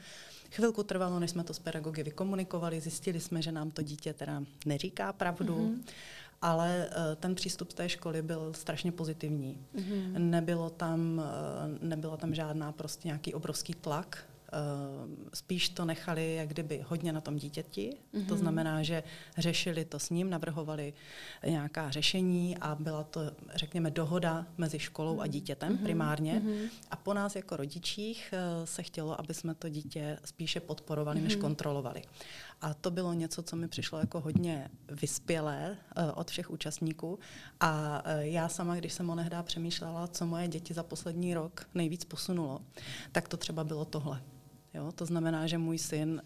Chvilku 0.52 0.84
trvalo, 0.84 1.20
než 1.20 1.32
jsme 1.32 1.44
to 1.44 1.54
s 1.54 1.60
pedagogy 1.60 2.04
vykomunikovali, 2.04 2.82
zjistili 2.82 3.20
jsme, 3.20 3.42
že 3.42 3.52
nám 3.52 3.72
to 3.72 3.82
dítě 3.82 4.14
teda 4.14 4.44
neříká 4.66 5.14
pravdu. 5.14 5.58
Mm-hmm 5.58 5.84
ale 6.42 6.90
uh, 6.90 7.16
ten 7.16 7.36
přístup 7.36 7.72
z 7.72 7.74
té 7.74 7.90
školy 7.90 8.22
byl 8.22 8.54
strašně 8.54 8.92
pozitivní. 8.92 9.58
Mm-hmm. 9.76 10.18
Nebylo 10.18 10.70
tam, 10.70 11.18
uh, 11.18 11.88
nebyla 11.88 12.18
tam 12.18 12.34
žádná 12.34 12.72
prostě 12.72 13.08
nějaký 13.08 13.34
obrovský 13.34 13.74
tlak 13.74 14.30
spíš 15.34 15.70
to 15.70 15.86
nechali 15.86 16.36
jak 16.36 16.50
kdyby 16.50 16.86
hodně 16.88 17.14
na 17.14 17.22
tom 17.22 17.36
dítěti. 17.36 17.98
Mm-hmm. 18.14 18.26
To 18.26 18.34
mhm. 18.34 18.42
znamená, 18.42 18.84
že 18.84 19.04
řešili 19.38 19.86
to 19.86 20.00
s 20.00 20.10
ním, 20.10 20.30
navrhovali 20.30 20.94
nějaká 21.46 21.90
řešení 21.90 22.58
a 22.58 22.76
byla 22.76 23.04
to, 23.04 23.22
řekněme, 23.56 23.92
dohoda 23.92 24.46
mezi 24.58 24.80
školou 24.80 25.20
a 25.20 25.28
dítětem 25.28 25.74
mm-hmm. 25.74 25.84
primárně. 25.84 26.42
Mm-hmm. 26.46 26.70
A 26.92 26.96
po 26.96 27.14
nás 27.14 27.36
jako 27.36 27.58
rodičích 27.58 28.34
eh, 28.34 28.68
se 28.68 28.84
chtělo, 28.84 29.20
aby 29.20 29.34
jsme 29.34 29.56
to 29.56 29.70
dítě 29.70 30.18
spíše 30.26 30.60
podporovali, 30.60 31.20
mm-hmm. 31.20 31.24
než 31.24 31.36
mhm. 31.36 31.42
kontrolovali. 31.42 32.02
A 32.62 32.74
to 32.74 32.92
bylo 32.92 33.14
něco, 33.14 33.44
co 33.44 33.56
mi 33.56 33.68
přišlo 33.68 34.00
jako 34.00 34.20
hodně 34.20 34.70
vyspělé 34.88 35.78
uh, 35.98 36.04
od 36.16 36.32
všech 36.32 36.50
účastníků. 36.50 37.20
A 37.60 38.04
uh, 38.06 38.12
já 38.20 38.50
sama, 38.50 38.76
když 38.76 38.94
jsem 38.94 39.10
onehdá 39.10 39.44
přemýšlela, 39.44 40.08
co 40.08 40.26
moje 40.26 40.48
děti 40.48 40.74
za 40.74 40.84
poslední 40.84 41.34
rok 41.34 41.70
nejvíc 41.74 42.06
posunulo, 42.06 42.62
tak 43.12 43.28
to 43.28 43.38
třeba 43.38 43.64
bylo 43.64 43.86
tohle. 43.86 44.22
Jo, 44.74 44.92
to 44.92 45.06
znamená, 45.06 45.48
že 45.48 45.58
můj 45.58 45.78
syn 45.78 46.22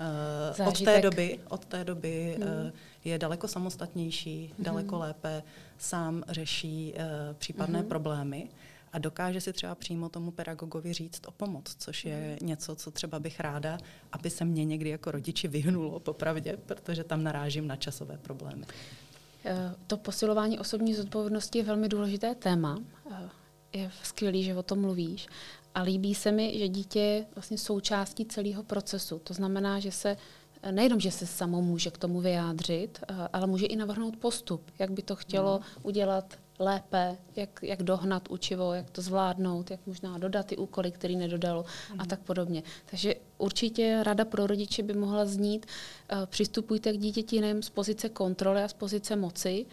uh, 0.60 0.68
od 0.68 0.82
té 0.82 1.02
doby, 1.02 1.40
od 1.50 1.66
té 1.66 1.84
doby 1.84 2.38
hmm. 2.40 2.66
uh, 2.66 2.72
je 3.04 3.20
daleko 3.20 3.48
samostatnější, 3.48 4.54
hmm. 4.56 4.66
daleko 4.66 4.98
lépe 4.98 5.44
sám 5.78 6.24
řeší 6.28 6.94
uh, 6.94 7.02
případné 7.34 7.80
hmm. 7.80 7.88
problémy 7.88 8.50
a 8.94 9.00
dokáže 9.00 9.42
si 9.42 9.54
třeba 9.54 9.76
přímo 9.76 10.10
tomu 10.10 10.32
pedagogovi 10.32 10.94
říct 10.94 11.28
o 11.28 11.32
pomoc, 11.32 11.76
což 11.80 12.06
je 12.06 12.38
hmm. 12.40 12.48
něco, 12.48 12.76
co 12.76 12.92
třeba 12.92 13.20
bych 13.20 13.40
ráda, 13.40 13.78
aby 14.12 14.30
se 14.30 14.46
mě 14.46 14.66
někdy 14.66 14.90
jako 14.90 15.12
rodiči 15.12 15.48
vyhnulo 15.48 16.00
popravdě, 16.00 16.58
protože 16.66 17.04
tam 17.04 17.24
narážím 17.24 17.68
na 17.68 17.76
časové 17.76 18.18
problémy. 18.18 18.66
To 19.88 19.98
posilování 19.98 20.60
osobní 20.60 20.94
zodpovědnosti 20.94 21.58
je 21.58 21.64
velmi 21.64 21.90
důležité 21.90 22.36
téma. 22.36 22.80
Je 23.74 23.92
skvělý, 24.04 24.44
že 24.44 24.56
o 24.56 24.64
tom 24.64 24.82
mluvíš. 24.82 25.28
A 25.76 25.82
líbí 25.82 26.16
se 26.16 26.32
mi, 26.32 26.60
že 26.60 26.68
dítě 26.68 27.00
je 27.00 27.26
vlastně 27.36 27.58
součástí 27.58 28.26
celého 28.26 28.64
procesu. 28.64 29.20
To 29.20 29.34
znamená, 29.34 29.80
že 29.80 29.92
se 29.92 30.18
nejenom, 30.72 31.00
že 31.00 31.12
se 31.12 31.26
samo 31.28 31.62
může 31.62 31.92
k 31.92 31.98
tomu 31.98 32.22
vyjádřit, 32.22 33.00
eh, 33.08 33.14
ale 33.34 33.48
může 33.48 33.66
i 33.66 33.76
navrhnout 33.76 34.18
postup, 34.18 34.72
jak 34.80 34.92
by 34.92 35.02
to 35.02 35.16
chtělo 35.16 35.60
mm. 35.60 35.66
udělat 35.84 36.38
lépe, 36.60 37.18
jak, 37.36 37.60
jak 37.62 37.84
dohnat 37.84 38.32
učivo, 38.32 38.74
jak 38.74 38.90
to 38.90 39.02
zvládnout, 39.02 39.72
jak 39.72 39.80
možná 39.86 40.18
dodat 40.18 40.46
ty 40.46 40.58
úkoly, 40.58 40.92
které 40.92 41.14
nedodalo 41.14 41.66
mm. 41.94 42.02
a 42.02 42.06
tak 42.06 42.20
podobně. 42.20 42.64
Takže 42.86 43.16
určitě 43.38 44.00
rada 44.04 44.26
pro 44.26 44.48
rodiče 44.48 44.84
by 44.84 44.94
mohla 44.94 45.26
znít, 45.26 45.66
uh, 46.12 46.26
přistupujte 46.26 46.94
k 46.94 46.98
dítěti 46.98 47.42
nejen 47.42 47.62
z 47.62 47.70
pozice 47.70 48.10
kontroly 48.10 48.64
a 48.64 48.68
z 48.68 48.74
pozice 48.74 49.16
moci, 49.16 49.66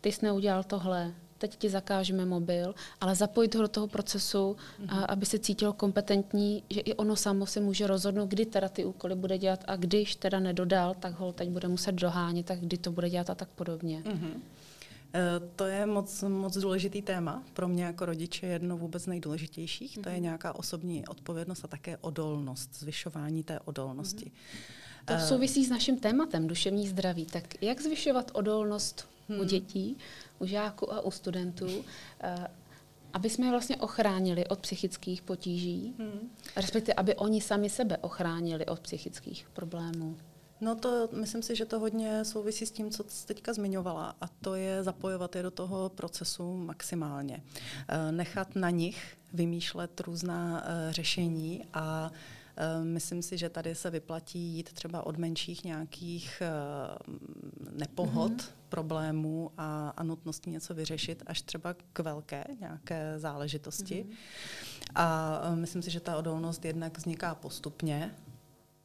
ty 0.00 0.12
jsi 0.12 0.24
neudělal 0.24 0.64
tohle, 0.64 1.14
teď 1.38 1.56
ti 1.56 1.70
zakážeme 1.70 2.24
mobil, 2.24 2.74
ale 3.00 3.14
zapojit 3.14 3.54
ho 3.54 3.62
do 3.62 3.68
toho 3.68 3.86
procesu, 3.86 4.56
mm-hmm. 4.56 4.86
a, 4.88 4.94
mhm. 4.94 5.04
aby 5.08 5.26
se 5.26 5.38
cítilo 5.38 5.72
kompetentní, 5.72 6.62
že 6.70 6.80
i 6.80 6.94
ono 6.94 7.16
samo 7.16 7.46
si 7.46 7.60
může 7.60 7.86
rozhodnout, 7.86 8.28
kdy 8.28 8.46
teda 8.46 8.68
ty 8.68 8.84
úkoly 8.84 9.14
bude 9.14 9.38
dělat 9.38 9.64
a 9.66 9.76
když 9.76 10.16
teda 10.16 10.40
nedodal, 10.40 10.94
tak 10.94 11.18
ho 11.18 11.32
teď 11.32 11.48
bude 11.48 11.68
muset 11.68 11.92
dohánět, 11.92 12.46
tak 12.46 12.60
kdy 12.60 12.78
to 12.78 12.92
bude 12.92 13.10
dělat 13.10 13.30
a 13.30 13.34
tak 13.34 13.48
podobně. 13.48 14.02
Mm-hmm. 14.02 14.32
To 15.56 15.66
je 15.66 15.86
moc, 15.86 16.24
moc 16.28 16.56
důležitý 16.56 17.02
téma. 17.02 17.42
Pro 17.54 17.68
mě 17.68 17.84
jako 17.84 18.06
rodiče 18.06 18.46
jedno 18.46 18.76
vůbec 18.76 19.06
nejdůležitějších. 19.06 19.98
Mm-hmm. 19.98 20.02
To 20.02 20.08
je 20.08 20.14
mhm. 20.14 20.22
nějaká 20.22 20.54
osobní 20.54 21.08
odpovědnost 21.08 21.64
a 21.64 21.68
také 21.68 21.96
odolnost, 21.96 22.70
zvyšování 22.78 23.42
té 23.42 23.60
odolnosti. 23.60 24.24
Mm-hmm. 24.24 24.88
To 25.04 25.14
Eh, 25.14 25.20
souvisí 25.20 25.64
s 25.64 25.70
naším 25.70 25.98
tématem 25.98 26.46
duševní 26.46 26.88
zdraví. 26.88 27.26
Tak 27.26 27.62
jak 27.62 27.80
zvyšovat 27.80 28.30
odolnost 28.34 29.08
hmm. 29.28 29.40
u 29.40 29.44
dětí, 29.44 29.96
u 30.38 30.46
žáků 30.46 30.92
a 30.92 31.00
u 31.00 31.10
studentů, 31.10 31.84
eh, 32.20 32.48
aby 33.12 33.30
jsme 33.30 33.46
je 33.46 33.50
vlastně 33.50 33.76
ochránili 33.76 34.46
od 34.46 34.58
psychických 34.58 35.22
potíží, 35.22 35.94
hmm. 35.98 36.30
respektive 36.56 36.94
aby 36.94 37.14
oni 37.14 37.40
sami 37.40 37.70
sebe 37.70 37.96
ochránili 37.96 38.66
od 38.66 38.80
psychických 38.80 39.48
problémů? 39.52 40.16
No 40.60 40.74
to 40.74 41.08
myslím 41.12 41.42
si, 41.42 41.56
že 41.56 41.64
to 41.64 41.78
hodně 41.78 42.24
souvisí 42.24 42.66
s 42.66 42.70
tím, 42.70 42.90
co 42.90 43.04
jsi 43.08 43.26
teďka 43.26 43.52
zmiňovala 43.52 44.14
a 44.20 44.28
to 44.28 44.54
je 44.54 44.82
zapojovat 44.82 45.36
je 45.36 45.42
do 45.42 45.50
toho 45.50 45.88
procesu 45.88 46.56
maximálně. 46.56 47.42
Eh, 47.88 48.12
nechat 48.12 48.56
na 48.56 48.70
nich 48.70 49.16
vymýšlet 49.32 50.00
různá 50.00 50.64
eh, 50.64 50.92
řešení 50.92 51.64
a 51.74 52.10
Myslím 52.82 53.22
si, 53.22 53.38
že 53.38 53.48
tady 53.48 53.74
se 53.74 53.90
vyplatí 53.90 54.38
jít 54.38 54.72
třeba 54.72 55.06
od 55.06 55.16
menších 55.16 55.64
nějakých 55.64 56.42
nepohod, 57.70 58.32
mm-hmm. 58.32 58.52
problémů 58.68 59.50
a, 59.58 59.88
a 59.96 60.02
nutností 60.02 60.50
něco 60.50 60.74
vyřešit, 60.74 61.22
až 61.26 61.42
třeba 61.42 61.74
k 61.92 61.98
velké 61.98 62.44
nějaké 62.60 63.18
záležitosti. 63.18 64.06
Mm-hmm. 64.08 64.92
A 64.94 65.40
myslím 65.54 65.82
si, 65.82 65.90
že 65.90 66.00
ta 66.00 66.16
odolnost 66.16 66.64
jednak 66.64 66.98
vzniká 66.98 67.34
postupně, 67.34 68.14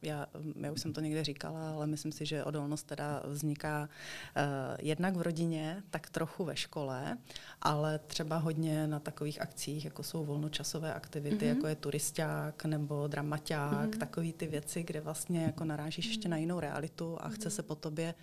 já, 0.04 0.26
já 0.60 0.72
už 0.72 0.80
jsem 0.80 0.92
to 0.92 1.00
někde 1.00 1.24
říkala, 1.24 1.70
ale 1.70 1.86
myslím 1.86 2.12
si, 2.12 2.26
že 2.26 2.44
odolnost 2.44 2.86
teda 2.86 3.22
vzniká 3.26 3.88
uh, 4.36 4.42
jednak 4.78 5.16
v 5.16 5.22
rodině, 5.22 5.82
tak 5.90 6.10
trochu 6.10 6.44
ve 6.44 6.56
škole, 6.56 7.18
ale 7.62 7.98
třeba 7.98 8.36
hodně 8.36 8.86
na 8.86 9.00
takových 9.00 9.40
akcích, 9.40 9.84
jako 9.84 10.02
jsou 10.02 10.24
volnočasové 10.24 10.94
aktivity, 10.94 11.36
mm-hmm. 11.44 11.54
jako 11.54 11.66
je 11.66 11.76
turisták 11.76 12.64
nebo 12.64 13.08
dramaťák, 13.08 13.90
mm-hmm. 13.90 13.98
takové 13.98 14.32
ty 14.32 14.46
věci, 14.46 14.82
kde 14.82 15.00
vlastně 15.00 15.42
jako 15.42 15.64
narážíš 15.64 16.06
mm-hmm. 16.06 16.08
ještě 16.08 16.28
na 16.28 16.36
jinou 16.36 16.60
realitu 16.60 17.16
a 17.20 17.28
mm-hmm. 17.28 17.34
chce 17.34 17.50
se 17.50 17.62
po 17.62 17.74
tobě, 17.74 18.14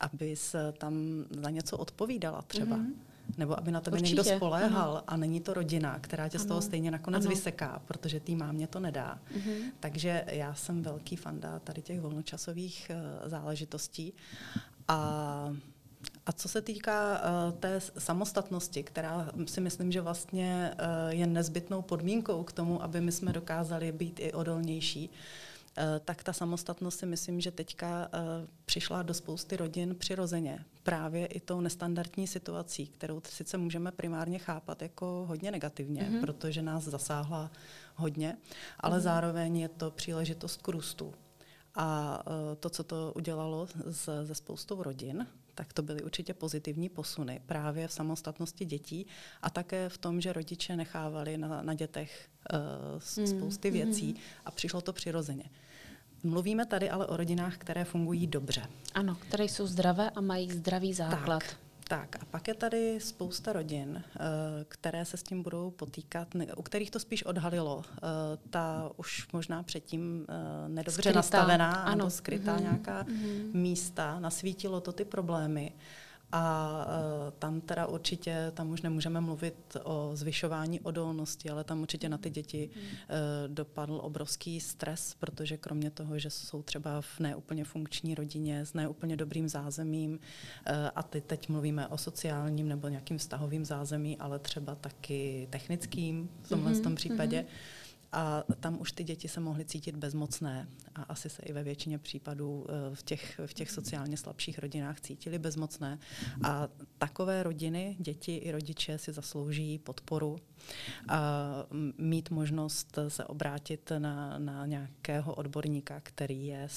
abys 0.00 0.56
tam 0.78 1.24
za 1.30 1.50
něco 1.50 1.78
odpovídala 1.78 2.42
třeba. 2.42 2.76
Mm-hmm 2.76 3.15
nebo 3.38 3.58
aby 3.58 3.70
na 3.70 3.80
tebe 3.80 3.96
Určitě, 3.96 4.16
někdo 4.16 4.24
spoléhal 4.24 4.90
ano. 4.90 5.02
a 5.06 5.16
není 5.16 5.40
to 5.40 5.54
rodina, 5.54 5.98
která 5.98 6.28
tě 6.28 6.38
ano. 6.38 6.44
z 6.44 6.48
toho 6.48 6.62
stejně 6.62 6.90
nakonec 6.90 7.24
ano. 7.24 7.30
vyseká, 7.30 7.82
protože 7.86 8.20
tý 8.20 8.36
mámě 8.36 8.66
to 8.66 8.80
nedá. 8.80 9.18
Uh-huh. 9.36 9.62
Takže 9.80 10.24
já 10.26 10.54
jsem 10.54 10.82
velký 10.82 11.16
fanda 11.16 11.58
tady 11.58 11.82
těch 11.82 12.00
volnočasových 12.00 12.90
uh, 12.90 13.28
záležitostí 13.28 14.12
a 14.88 15.56
a 16.26 16.32
co 16.32 16.48
se 16.48 16.62
týká 16.62 17.20
uh, 17.20 17.52
té 17.52 17.80
samostatnosti, 17.98 18.82
která 18.82 19.30
si 19.46 19.60
myslím, 19.60 19.92
že 19.92 20.00
vlastně 20.00 20.74
uh, 20.74 21.14
je 21.14 21.26
nezbytnou 21.26 21.82
podmínkou 21.82 22.42
k 22.42 22.52
tomu, 22.52 22.82
aby 22.82 23.00
my 23.00 23.12
jsme 23.12 23.32
dokázali 23.32 23.92
být 23.92 24.20
i 24.20 24.32
odolnější, 24.32 25.08
uh, 25.08 25.14
tak 26.04 26.22
ta 26.22 26.32
samostatnost 26.32 26.98
si 26.98 27.06
myslím, 27.06 27.40
že 27.40 27.50
teďka 27.50 28.08
eh, 28.12 28.18
přišla 28.64 29.02
do 29.02 29.14
spousty 29.14 29.56
rodin 29.56 29.94
přirozeně. 29.94 30.64
Právě 30.82 31.26
i 31.26 31.40
tou 31.40 31.60
nestandardní 31.60 32.26
situací, 32.26 32.86
kterou 32.86 33.22
sice 33.28 33.58
můžeme 33.58 33.92
primárně 33.92 34.38
chápat 34.38 34.82
jako 34.82 35.24
hodně 35.28 35.50
negativně, 35.50 36.02
mm-hmm. 36.02 36.20
protože 36.20 36.62
nás 36.62 36.84
zasáhla 36.84 37.50
hodně, 37.94 38.36
ale 38.80 38.98
mm-hmm. 38.98 39.02
zároveň 39.02 39.56
je 39.56 39.68
to 39.68 39.90
příležitost 39.90 40.62
k 40.62 40.68
růstu. 40.68 41.14
A 41.74 42.18
eh, 42.26 42.56
to, 42.56 42.70
co 42.70 42.84
to 42.84 43.12
udělalo 43.16 43.68
ze 44.22 44.34
spoustou 44.34 44.82
rodin, 44.82 45.26
tak 45.54 45.72
to 45.72 45.82
byly 45.82 46.02
určitě 46.02 46.34
pozitivní 46.34 46.88
posuny 46.88 47.40
právě 47.46 47.88
v 47.88 47.92
samostatnosti 47.92 48.64
dětí 48.64 49.06
a 49.42 49.50
také 49.50 49.88
v 49.88 49.98
tom, 49.98 50.20
že 50.20 50.32
rodiče 50.32 50.76
nechávali 50.76 51.38
na, 51.38 51.62
na 51.62 51.74
dětech 51.74 52.28
uh, 52.52 53.26
spousty 53.26 53.70
mm. 53.70 53.74
věcí 53.74 54.16
a 54.44 54.50
přišlo 54.50 54.80
to 54.80 54.92
přirozeně. 54.92 55.44
Mluvíme 56.26 56.66
tady 56.66 56.90
ale 56.90 57.06
o 57.06 57.16
rodinách, 57.16 57.56
které 57.56 57.84
fungují 57.84 58.26
dobře. 58.26 58.62
Ano, 58.94 59.14
které 59.14 59.44
jsou 59.44 59.66
zdravé 59.66 60.10
a 60.10 60.20
mají 60.20 60.50
zdravý 60.50 60.94
základ. 60.94 61.42
Tak. 61.42 61.56
Tak 61.88 62.16
a 62.22 62.24
pak 62.24 62.48
je 62.48 62.54
tady 62.54 63.00
spousta 63.00 63.52
rodin, 63.52 64.02
eh, 64.04 64.20
které 64.68 65.04
se 65.04 65.16
s 65.16 65.22
tím 65.22 65.42
budou 65.42 65.70
potýkat, 65.70 66.28
u 66.56 66.62
kterých 66.62 66.90
to 66.90 66.98
spíš 66.98 67.22
odhalilo. 67.22 67.82
Eh, 67.88 68.00
ta 68.50 68.90
už 68.96 69.32
možná 69.32 69.62
předtím 69.62 70.26
eh, 70.28 70.68
nedobře 70.68 71.02
skrytá, 71.02 71.18
nastavená 71.18 71.72
ano. 71.72 71.96
nebo 71.96 72.10
skrytá 72.10 72.56
mm-hmm. 72.56 72.62
nějaká 72.62 73.02
mm-hmm. 73.02 73.54
místa, 73.54 74.20
nasvítilo 74.20 74.80
to 74.80 74.92
ty 74.92 75.04
problémy. 75.04 75.72
A 76.32 76.86
uh, 76.86 77.30
tam 77.38 77.60
teda 77.60 77.86
určitě, 77.86 78.52
tam 78.54 78.70
už 78.70 78.82
nemůžeme 78.82 79.20
mluvit 79.20 79.76
o 79.84 80.10
zvyšování 80.14 80.80
odolnosti, 80.80 81.50
ale 81.50 81.64
tam 81.64 81.80
určitě 81.80 82.08
na 82.08 82.18
ty 82.18 82.30
děti 82.30 82.70
uh, 82.70 83.54
dopadl 83.54 84.00
obrovský 84.02 84.60
stres, 84.60 85.14
protože 85.18 85.56
kromě 85.56 85.90
toho, 85.90 86.18
že 86.18 86.30
jsou 86.30 86.62
třeba 86.62 87.00
v 87.00 87.20
neúplně 87.20 87.64
funkční 87.64 88.14
rodině 88.14 88.66
s 88.66 88.74
neúplně 88.74 89.16
dobrým 89.16 89.48
zázemím, 89.48 90.12
uh, 90.12 90.18
a 90.94 91.02
ty 91.02 91.20
teď 91.20 91.48
mluvíme 91.48 91.88
o 91.88 91.98
sociálním 91.98 92.68
nebo 92.68 92.88
nějakým 92.88 93.18
vztahovým 93.18 93.64
zázemí, 93.64 94.18
ale 94.18 94.38
třeba 94.38 94.74
taky 94.74 95.48
technickým 95.50 96.30
v 96.42 96.48
tomhle 96.48 96.72
mm-hmm, 96.72 96.82
tom 96.82 96.94
případě, 96.94 97.40
mm-hmm 97.40 97.76
a 98.12 98.44
tam 98.60 98.80
už 98.80 98.92
ty 98.92 99.04
děti 99.04 99.28
se 99.28 99.40
mohly 99.40 99.64
cítit 99.64 99.96
bezmocné 99.96 100.68
a 100.94 101.02
asi 101.02 101.30
se 101.30 101.42
i 101.42 101.52
ve 101.52 101.62
většině 101.62 101.98
případů 101.98 102.66
eh, 102.68 102.94
v 102.94 103.02
těch, 103.02 103.40
v 103.46 103.54
těch 103.54 103.70
sociálně 103.70 104.16
slabších 104.16 104.58
rodinách 104.58 105.00
cítili 105.00 105.38
bezmocné. 105.38 105.98
A 106.42 106.68
takové 106.98 107.42
rodiny, 107.42 107.96
děti 107.98 108.36
i 108.36 108.52
rodiče 108.52 108.98
si 108.98 109.12
zaslouží 109.12 109.78
podporu 109.78 110.38
a 111.08 111.52
mít 111.98 112.30
možnost 112.30 112.98
se 113.08 113.24
obrátit 113.24 113.92
na, 113.98 114.38
na 114.38 114.66
nějakého 114.66 115.34
odborníka, 115.34 116.00
který 116.00 116.46
je, 116.46 116.68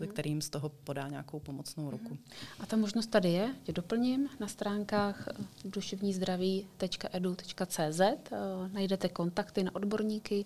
mhm. 0.00 0.08
kterým 0.08 0.40
z 0.40 0.50
toho 0.50 0.68
podá 0.68 1.08
nějakou 1.08 1.40
pomocnou 1.40 1.90
ruku. 1.90 2.10
Mhm. 2.10 2.18
A 2.60 2.66
ta 2.66 2.76
možnost 2.76 3.06
tady 3.06 3.32
je, 3.32 3.54
tě 3.62 3.72
doplním, 3.72 4.28
na 4.40 4.48
stránkách 4.48 5.28
duševnízdraví.edu.cz 5.64 8.00
eh, 8.00 8.20
najdete 8.72 9.08
kontakty 9.08 9.64
na 9.64 9.74
odborníky 9.74 10.44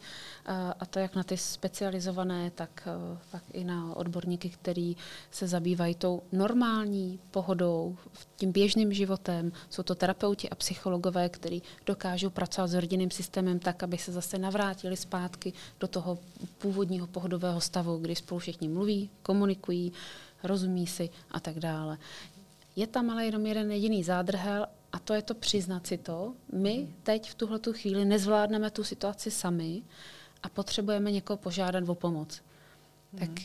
a 0.81 0.87
to 0.87 0.99
jak 0.99 1.15
na 1.15 1.23
ty 1.23 1.37
specializované, 1.37 2.51
tak, 2.51 2.83
eh, 2.87 3.19
tak 3.31 3.43
i 3.53 3.65
na 3.65 3.97
odborníky, 3.97 4.51
který 4.51 4.97
se 5.31 5.47
zabývají 5.47 5.95
tou 5.95 6.23
normální 6.33 7.19
pohodou, 7.31 7.97
tím 8.37 8.53
běžným 8.53 8.93
životem. 8.93 9.53
Jsou 9.71 9.83
to 9.83 9.95
terapeuti 9.95 10.51
a 10.51 10.55
psychologové, 10.55 11.29
kteří 11.29 11.63
dokážou 11.87 12.31
pracovat 12.31 12.67
s 12.69 12.75
rodinným 12.75 13.11
systémem 13.11 13.59
tak, 13.59 13.83
aby 13.83 13.99
se 13.99 14.13
zase 14.13 14.39
navrátili 14.39 14.97
zpátky 14.97 15.53
do 15.81 15.89
toho 15.89 16.19
původního 16.59 17.07
pohodového 17.07 17.61
stavu, 17.61 17.99
kdy 17.99 18.17
spolu 18.17 18.39
všichni 18.39 18.69
mluví, 18.69 19.11
komunikují, 19.23 19.93
rozumí 20.43 20.87
si 20.87 21.11
a 21.31 21.41
tak 21.41 21.59
dále. 21.59 21.99
Je 22.77 22.87
tam 22.87 23.11
ale 23.11 23.25
jenom 23.25 23.47
jeden 23.47 23.73
jediný 23.73 24.05
zádrhel 24.05 24.67
a 24.93 24.99
to 24.99 25.15
je 25.15 25.23
to 25.23 25.35
přiznat 25.35 25.87
si 25.87 25.99
to. 25.99 26.35
My 26.53 26.89
teď 27.03 27.31
v 27.31 27.35
tuhle 27.35 27.61
chvíli 27.73 28.05
nezvládneme 28.05 28.71
tu 28.71 28.85
situaci 28.85 29.31
sami 29.31 29.83
a 30.43 30.49
potřebujeme 30.49 31.13
někoho 31.13 31.37
požádat 31.37 31.89
o 31.89 31.95
pomoc. 31.95 32.43
Hmm. 33.13 33.21
Tak 33.21 33.45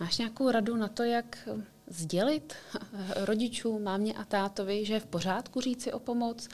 máš 0.00 0.18
nějakou 0.18 0.50
radu 0.50 0.76
na 0.76 0.88
to, 0.88 1.02
jak 1.02 1.48
sdělit 1.86 2.54
rodičům, 3.16 3.82
mámě 3.82 4.14
a 4.14 4.24
tátovi, 4.24 4.84
že 4.84 4.94
je 4.94 5.00
v 5.00 5.06
pořádku 5.06 5.60
říci 5.60 5.92
o 5.92 5.98
pomoc, 5.98 6.48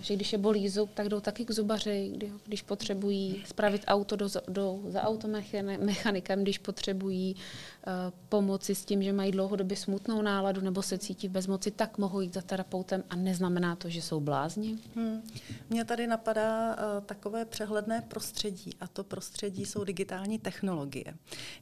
že 0.00 0.16
když 0.16 0.32
je 0.32 0.38
bolí 0.38 0.68
zub, 0.68 0.90
tak 0.94 1.08
jdou 1.08 1.20
taky 1.20 1.44
k 1.44 1.50
zubaři, 1.50 2.10
kdy, 2.14 2.32
když 2.46 2.62
potřebují 2.62 3.42
spravit 3.46 3.84
auto, 3.86 4.16
do, 4.48 4.80
za 4.88 5.02
automechanikem, 5.02 6.42
když 6.42 6.58
potřebují 6.58 7.34
uh, 7.34 7.92
pomoci 8.28 8.74
s 8.74 8.84
tím, 8.84 9.02
že 9.02 9.12
mají 9.12 9.32
dlouhodobě 9.32 9.76
smutnou 9.76 10.22
náladu 10.22 10.60
nebo 10.60 10.82
se 10.82 10.98
cítí 10.98 11.28
v 11.28 11.30
bezmoci, 11.30 11.70
tak 11.70 11.98
mohou 11.98 12.20
jít 12.20 12.34
za 12.34 12.42
terapeutem 12.42 13.04
a 13.10 13.16
neznamená 13.16 13.76
to, 13.76 13.88
že 13.88 14.02
jsou 14.02 14.20
blázni? 14.20 14.78
Hmm. 14.94 15.22
Mně 15.70 15.84
tady 15.84 16.06
napadá 16.06 16.76
uh, 16.76 17.04
takové 17.04 17.44
přehledné 17.44 18.02
prostředí 18.08 18.70
a 18.80 18.86
to 18.86 19.04
prostředí 19.04 19.66
jsou 19.66 19.84
digitální 19.84 20.38
technologie. 20.38 21.14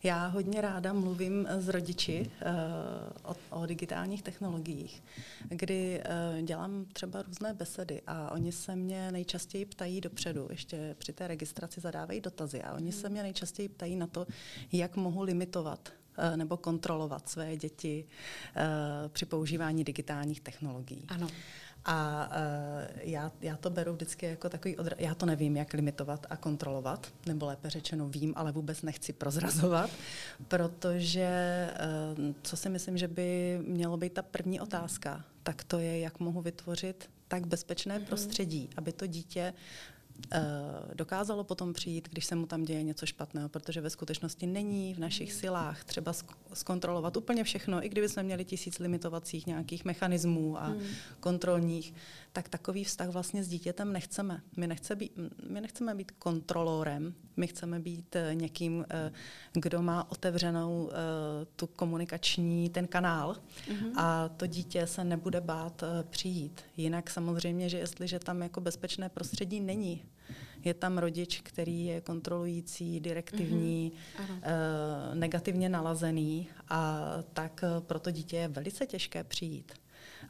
Já 0.02 0.26
hodně 0.26 0.60
ráda 0.60 0.92
mluvím 0.92 1.46
s 1.58 1.68
rodiči 1.68 2.30
uh, 3.22 3.32
o, 3.50 3.60
o 3.62 3.66
digitálních 3.66 4.22
technologiích, 4.22 5.02
kdy 5.48 6.02
uh, 6.36 6.42
dělám 6.42 6.84
třeba 6.92 7.22
různé 7.22 7.54
besedy 7.54 7.97
a 8.06 8.30
oni 8.30 8.52
se 8.52 8.76
mě 8.76 9.12
nejčastěji 9.12 9.64
ptají 9.64 10.00
dopředu, 10.00 10.46
ještě 10.50 10.96
při 10.98 11.12
té 11.12 11.26
registraci 11.28 11.80
zadávají 11.80 12.20
dotazy 12.20 12.62
a 12.62 12.72
oni 12.72 12.92
se 12.92 13.08
mě 13.08 13.22
nejčastěji 13.22 13.68
ptají 13.68 13.96
na 13.96 14.06
to, 14.06 14.26
jak 14.72 14.96
mohu 14.96 15.22
limitovat 15.22 15.92
eh, 16.18 16.36
nebo 16.36 16.56
kontrolovat 16.56 17.28
své 17.28 17.56
děti 17.56 18.04
uh, 18.56 18.62
při 19.08 19.26
používání 19.26 19.84
digitálních 19.84 20.40
technologií. 20.40 21.04
Ano. 21.08 21.28
A 21.84 22.28
uh, 22.28 23.00
já, 23.00 23.32
já 23.40 23.56
to 23.56 23.70
beru 23.70 23.92
vždycky 23.92 24.26
jako 24.26 24.48
takový 24.48 24.76
odra- 24.76 24.96
Já 24.98 25.14
to 25.14 25.26
nevím, 25.26 25.56
jak 25.56 25.72
limitovat 25.72 26.26
a 26.30 26.36
kontrolovat, 26.36 27.12
nebo 27.26 27.46
lépe 27.46 27.70
řečeno 27.70 28.08
vím, 28.08 28.32
ale 28.36 28.52
vůbec 28.52 28.82
nechci 28.82 29.12
prozrazovat, 29.12 29.90
protože 30.48 31.30
uh, 32.18 32.34
co 32.42 32.56
si 32.56 32.68
myslím, 32.68 32.98
že 32.98 33.08
by 33.08 33.58
mělo 33.62 33.96
být 33.96 34.12
ta 34.12 34.22
první 34.22 34.60
otázka, 34.60 35.24
tak 35.42 35.64
to 35.64 35.78
je, 35.78 36.00
jak 36.00 36.20
mohu 36.20 36.42
vytvořit 36.42 37.10
tak 37.28 37.46
bezpečné 37.46 37.98
mm-hmm. 37.98 38.04
prostředí, 38.04 38.70
aby 38.76 38.92
to 38.92 39.06
dítě 39.06 39.54
dokázalo 40.94 41.44
potom 41.44 41.72
přijít, 41.72 42.08
když 42.12 42.24
se 42.24 42.34
mu 42.34 42.46
tam 42.46 42.64
děje 42.64 42.82
něco 42.82 43.06
špatného, 43.06 43.48
protože 43.48 43.80
ve 43.80 43.90
skutečnosti 43.90 44.46
není 44.46 44.94
v 44.94 44.98
našich 44.98 45.32
silách 45.32 45.84
třeba 45.84 46.12
zkontrolovat 46.54 47.16
úplně 47.16 47.44
všechno, 47.44 47.84
i 47.84 47.88
kdyby 47.88 48.08
jsme 48.08 48.22
měli 48.22 48.44
tisíc 48.44 48.78
limitovacích 48.78 49.46
nějakých 49.46 49.84
mechanismů 49.84 50.58
a 50.58 50.66
hmm. 50.66 50.80
kontrolních, 51.20 51.94
tak 52.32 52.48
takový 52.48 52.84
vztah 52.84 53.08
vlastně 53.08 53.44
s 53.44 53.48
dítětem 53.48 53.92
nechceme. 53.92 54.40
My, 54.56 54.66
nechce 54.66 54.96
být, 54.96 55.12
my 55.48 55.60
nechceme 55.60 55.94
být 55.94 56.10
kontrolorem, 56.10 57.14
my 57.36 57.46
chceme 57.46 57.80
být 57.80 58.16
eh, 58.16 58.34
někým, 58.34 58.84
eh, 58.90 59.12
kdo 59.52 59.82
má 59.82 60.10
otevřenou 60.10 60.90
tu 61.56 61.66
komunikační, 61.66 62.70
ten 62.70 62.86
kanál 62.86 63.36
hmm. 63.68 63.98
a 63.98 64.28
to 64.28 64.46
dítě 64.46 64.86
se 64.86 65.04
nebude 65.04 65.40
bát 65.40 65.84
přijít. 66.10 66.60
Jinak 66.76 67.10
samozřejmě, 67.10 67.68
že 67.68 67.78
jestliže 67.78 68.18
tam 68.18 68.42
jako 68.42 68.60
bezpečné 68.60 69.08
prostředí 69.08 69.60
není, 69.60 70.02
je 70.64 70.74
tam 70.74 70.98
rodič, 70.98 71.40
který 71.40 71.84
je 71.84 72.00
kontrolující, 72.00 73.00
direktivní, 73.00 73.92
mm-hmm. 73.92 74.36
uh, 74.36 75.14
negativně 75.14 75.68
nalazený 75.68 76.48
a 76.68 77.04
tak 77.32 77.64
uh, 77.76 77.84
pro 77.84 77.98
to 77.98 78.10
dítě 78.10 78.36
je 78.36 78.48
velice 78.48 78.86
těžké 78.86 79.24
přijít. 79.24 79.72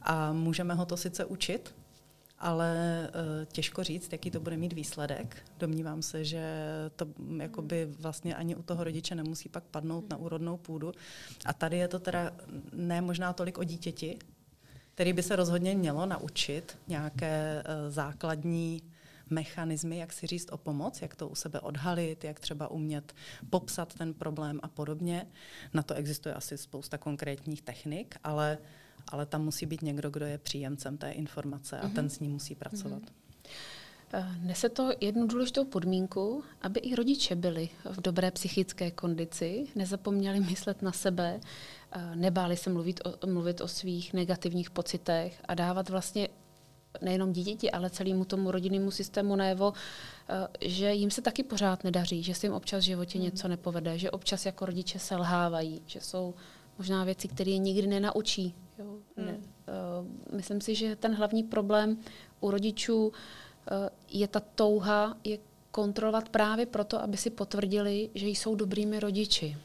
A 0.01 0.33
můžeme 0.33 0.73
ho 0.73 0.85
to 0.85 0.97
sice 0.97 1.25
učit, 1.25 1.75
ale 2.39 3.09
uh, 3.09 3.45
těžko 3.45 3.83
říct, 3.83 4.11
jaký 4.11 4.31
to 4.31 4.39
bude 4.39 4.57
mít 4.57 4.73
výsledek. 4.73 5.37
Domnívám 5.59 6.01
se, 6.01 6.25
že 6.25 6.43
to 6.95 7.07
jakoby 7.37 7.85
vlastně 7.99 8.35
ani 8.35 8.55
u 8.55 8.63
toho 8.63 8.83
rodiče 8.83 9.15
nemusí 9.15 9.49
pak 9.49 9.63
padnout 9.63 10.09
na 10.09 10.17
úrodnou 10.17 10.57
půdu. 10.57 10.91
A 11.45 11.53
tady 11.53 11.77
je 11.77 11.87
to 11.87 11.99
teda 11.99 12.31
ne 12.73 13.01
možná 13.01 13.33
tolik 13.33 13.57
o 13.57 13.63
dítěti, 13.63 14.17
který 14.93 15.13
by 15.13 15.23
se 15.23 15.35
rozhodně 15.35 15.75
mělo 15.75 16.05
naučit 16.05 16.77
nějaké 16.87 17.63
uh, 17.63 17.93
základní 17.93 18.83
mechanismy, 19.31 19.97
jak 19.97 20.13
si 20.13 20.27
říct 20.27 20.51
o 20.51 20.57
pomoc, 20.57 21.01
jak 21.01 21.15
to 21.15 21.27
u 21.27 21.35
sebe 21.35 21.59
odhalit, 21.59 22.23
jak 22.23 22.39
třeba 22.39 22.67
umět 22.67 23.13
popsat 23.49 23.93
ten 23.93 24.13
problém 24.13 24.59
a 24.63 24.67
podobně. 24.67 25.27
Na 25.73 25.83
to 25.83 25.93
existuje 25.93 26.35
asi 26.35 26.57
spousta 26.57 26.97
konkrétních 26.97 27.61
technik, 27.61 28.15
ale, 28.23 28.57
ale 29.07 29.25
tam 29.25 29.45
musí 29.45 29.65
být 29.65 29.81
někdo, 29.81 30.09
kdo 30.09 30.25
je 30.25 30.37
příjemcem 30.37 30.97
té 30.97 31.11
informace 31.11 31.79
a 31.79 31.87
mm-hmm. 31.87 31.93
ten 31.93 32.09
s 32.09 32.19
ní 32.19 32.29
musí 32.29 32.55
pracovat. 32.55 33.01
Mm-hmm. 33.01 33.29
Nese 34.41 34.69
to 34.69 34.91
jednu 35.01 35.27
důležitou 35.27 35.65
podmínku, 35.65 36.43
aby 36.61 36.79
i 36.79 36.95
rodiče 36.95 37.35
byli 37.35 37.69
v 37.85 38.01
dobré 38.01 38.31
psychické 38.31 38.91
kondici, 38.91 39.67
nezapomněli 39.75 40.39
myslet 40.39 40.81
na 40.81 40.91
sebe, 40.91 41.39
eh, 41.91 42.15
nebáli 42.15 42.57
se 42.57 42.69
mluvit 42.69 43.01
o, 43.05 43.27
mluvit 43.27 43.61
o 43.61 43.67
svých 43.67 44.13
negativních 44.13 44.69
pocitech 44.69 45.41
a 45.45 45.53
dávat 45.53 45.89
vlastně 45.89 46.27
nejenom 47.01 47.33
dítěti, 47.33 47.71
ale 47.71 47.89
celému 47.89 48.25
tomu 48.25 48.51
rodinnému 48.51 48.91
systému 48.91 49.35
najevo, 49.35 49.73
eh, 50.29 50.67
že 50.67 50.93
jim 50.93 51.11
se 51.11 51.21
taky 51.21 51.43
pořád 51.43 51.83
nedaří, 51.83 52.23
že 52.23 52.35
se 52.35 52.45
jim 52.47 52.53
občas 52.53 52.83
v 52.83 52.85
životě 52.85 53.17
mm. 53.17 53.23
něco 53.23 53.47
nepovede, 53.47 53.97
že 53.97 54.11
občas 54.11 54.45
jako 54.45 54.65
rodiče 54.65 54.99
selhávají, 54.99 55.81
že 55.85 56.01
jsou 56.01 56.33
možná 56.77 57.03
věci, 57.03 57.27
které 57.27 57.51
je 57.51 57.57
nikdy 57.57 57.87
nenaučí. 57.87 58.55
Jo? 58.79 58.85
Mm. 59.17 59.25
Ne, 59.25 59.37
uh, 59.37 60.35
myslím 60.35 60.61
si, 60.61 60.75
že 60.75 60.95
ten 60.95 61.15
hlavní 61.15 61.43
problém 61.43 61.97
u 62.39 62.51
rodičů 62.51 63.07
uh, 63.07 63.13
je 64.09 64.27
ta 64.27 64.39
touha 64.39 65.17
je 65.23 65.37
kontrolovat 65.71 66.29
právě 66.29 66.65
proto, 66.65 67.01
aby 67.01 67.17
si 67.17 67.29
potvrdili, 67.29 68.09
že 68.15 68.27
jsou 68.27 68.55
dobrými 68.55 68.99
rodiči. 68.99 69.57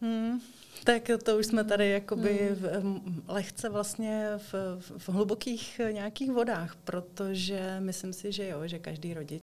Hmm. 0.00 0.40
Tak 0.84 1.10
to 1.24 1.38
už 1.38 1.46
jsme 1.46 1.64
tady 1.64 1.90
jakoby 1.90 2.38
hmm. 2.38 3.00
v, 3.00 3.22
lehce 3.28 3.68
vlastně 3.68 4.28
v, 4.36 4.54
v 4.98 5.08
hlubokých 5.08 5.80
nějakých 5.90 6.30
vodách, 6.30 6.76
protože 6.76 7.76
myslím 7.80 8.12
si, 8.12 8.32
že 8.32 8.48
jo, 8.48 8.60
že 8.64 8.78
každý 8.78 9.14
rodič 9.14 9.40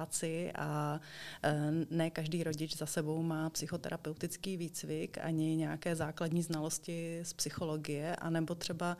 práci 0.00 0.52
a 0.54 1.00
e, 1.42 1.70
ne 1.90 2.10
každý 2.10 2.44
rodič 2.44 2.76
za 2.76 2.86
sebou 2.86 3.22
má 3.22 3.50
psychoterapeutický 3.50 4.56
výcvik 4.56 5.18
ani 5.18 5.56
nějaké 5.56 5.96
základní 5.96 6.42
znalosti 6.42 7.20
z 7.22 7.32
psychologie, 7.32 8.16
anebo 8.16 8.54
třeba 8.54 8.96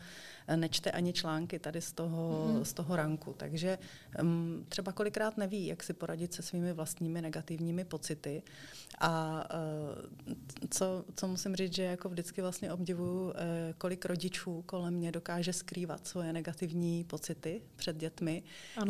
nečte 0.56 0.90
ani 0.90 1.12
články 1.12 1.58
tady 1.58 1.80
z 1.80 1.92
toho, 1.92 2.48
mm-hmm. 2.48 2.62
z 2.62 2.72
toho 2.72 2.96
ranku. 2.96 3.34
Takže 3.36 3.78
um, 4.20 4.66
třeba 4.68 4.92
kolikrát 4.92 5.36
neví, 5.36 5.66
jak 5.66 5.82
si 5.82 5.92
poradit 5.92 6.34
se 6.34 6.42
svými 6.42 6.72
vlastními 6.72 7.22
negativními 7.22 7.84
pocity. 7.84 8.42
A 9.00 9.44
uh, 10.26 10.34
co, 10.70 11.04
co 11.14 11.28
musím 11.28 11.56
říct, 11.56 11.74
že 11.74 11.82
jako 11.82 12.08
vždycky 12.08 12.42
vlastně 12.42 12.72
obdivuju, 12.72 13.24
uh, 13.24 13.32
kolik 13.78 14.04
rodičů 14.04 14.62
kolem 14.66 14.94
mě 14.94 15.12
dokáže 15.12 15.52
skrývat 15.52 16.06
svoje 16.06 16.32
negativní 16.32 17.04
pocity 17.04 17.62
před 17.76 17.96
dětmi, 17.96 18.42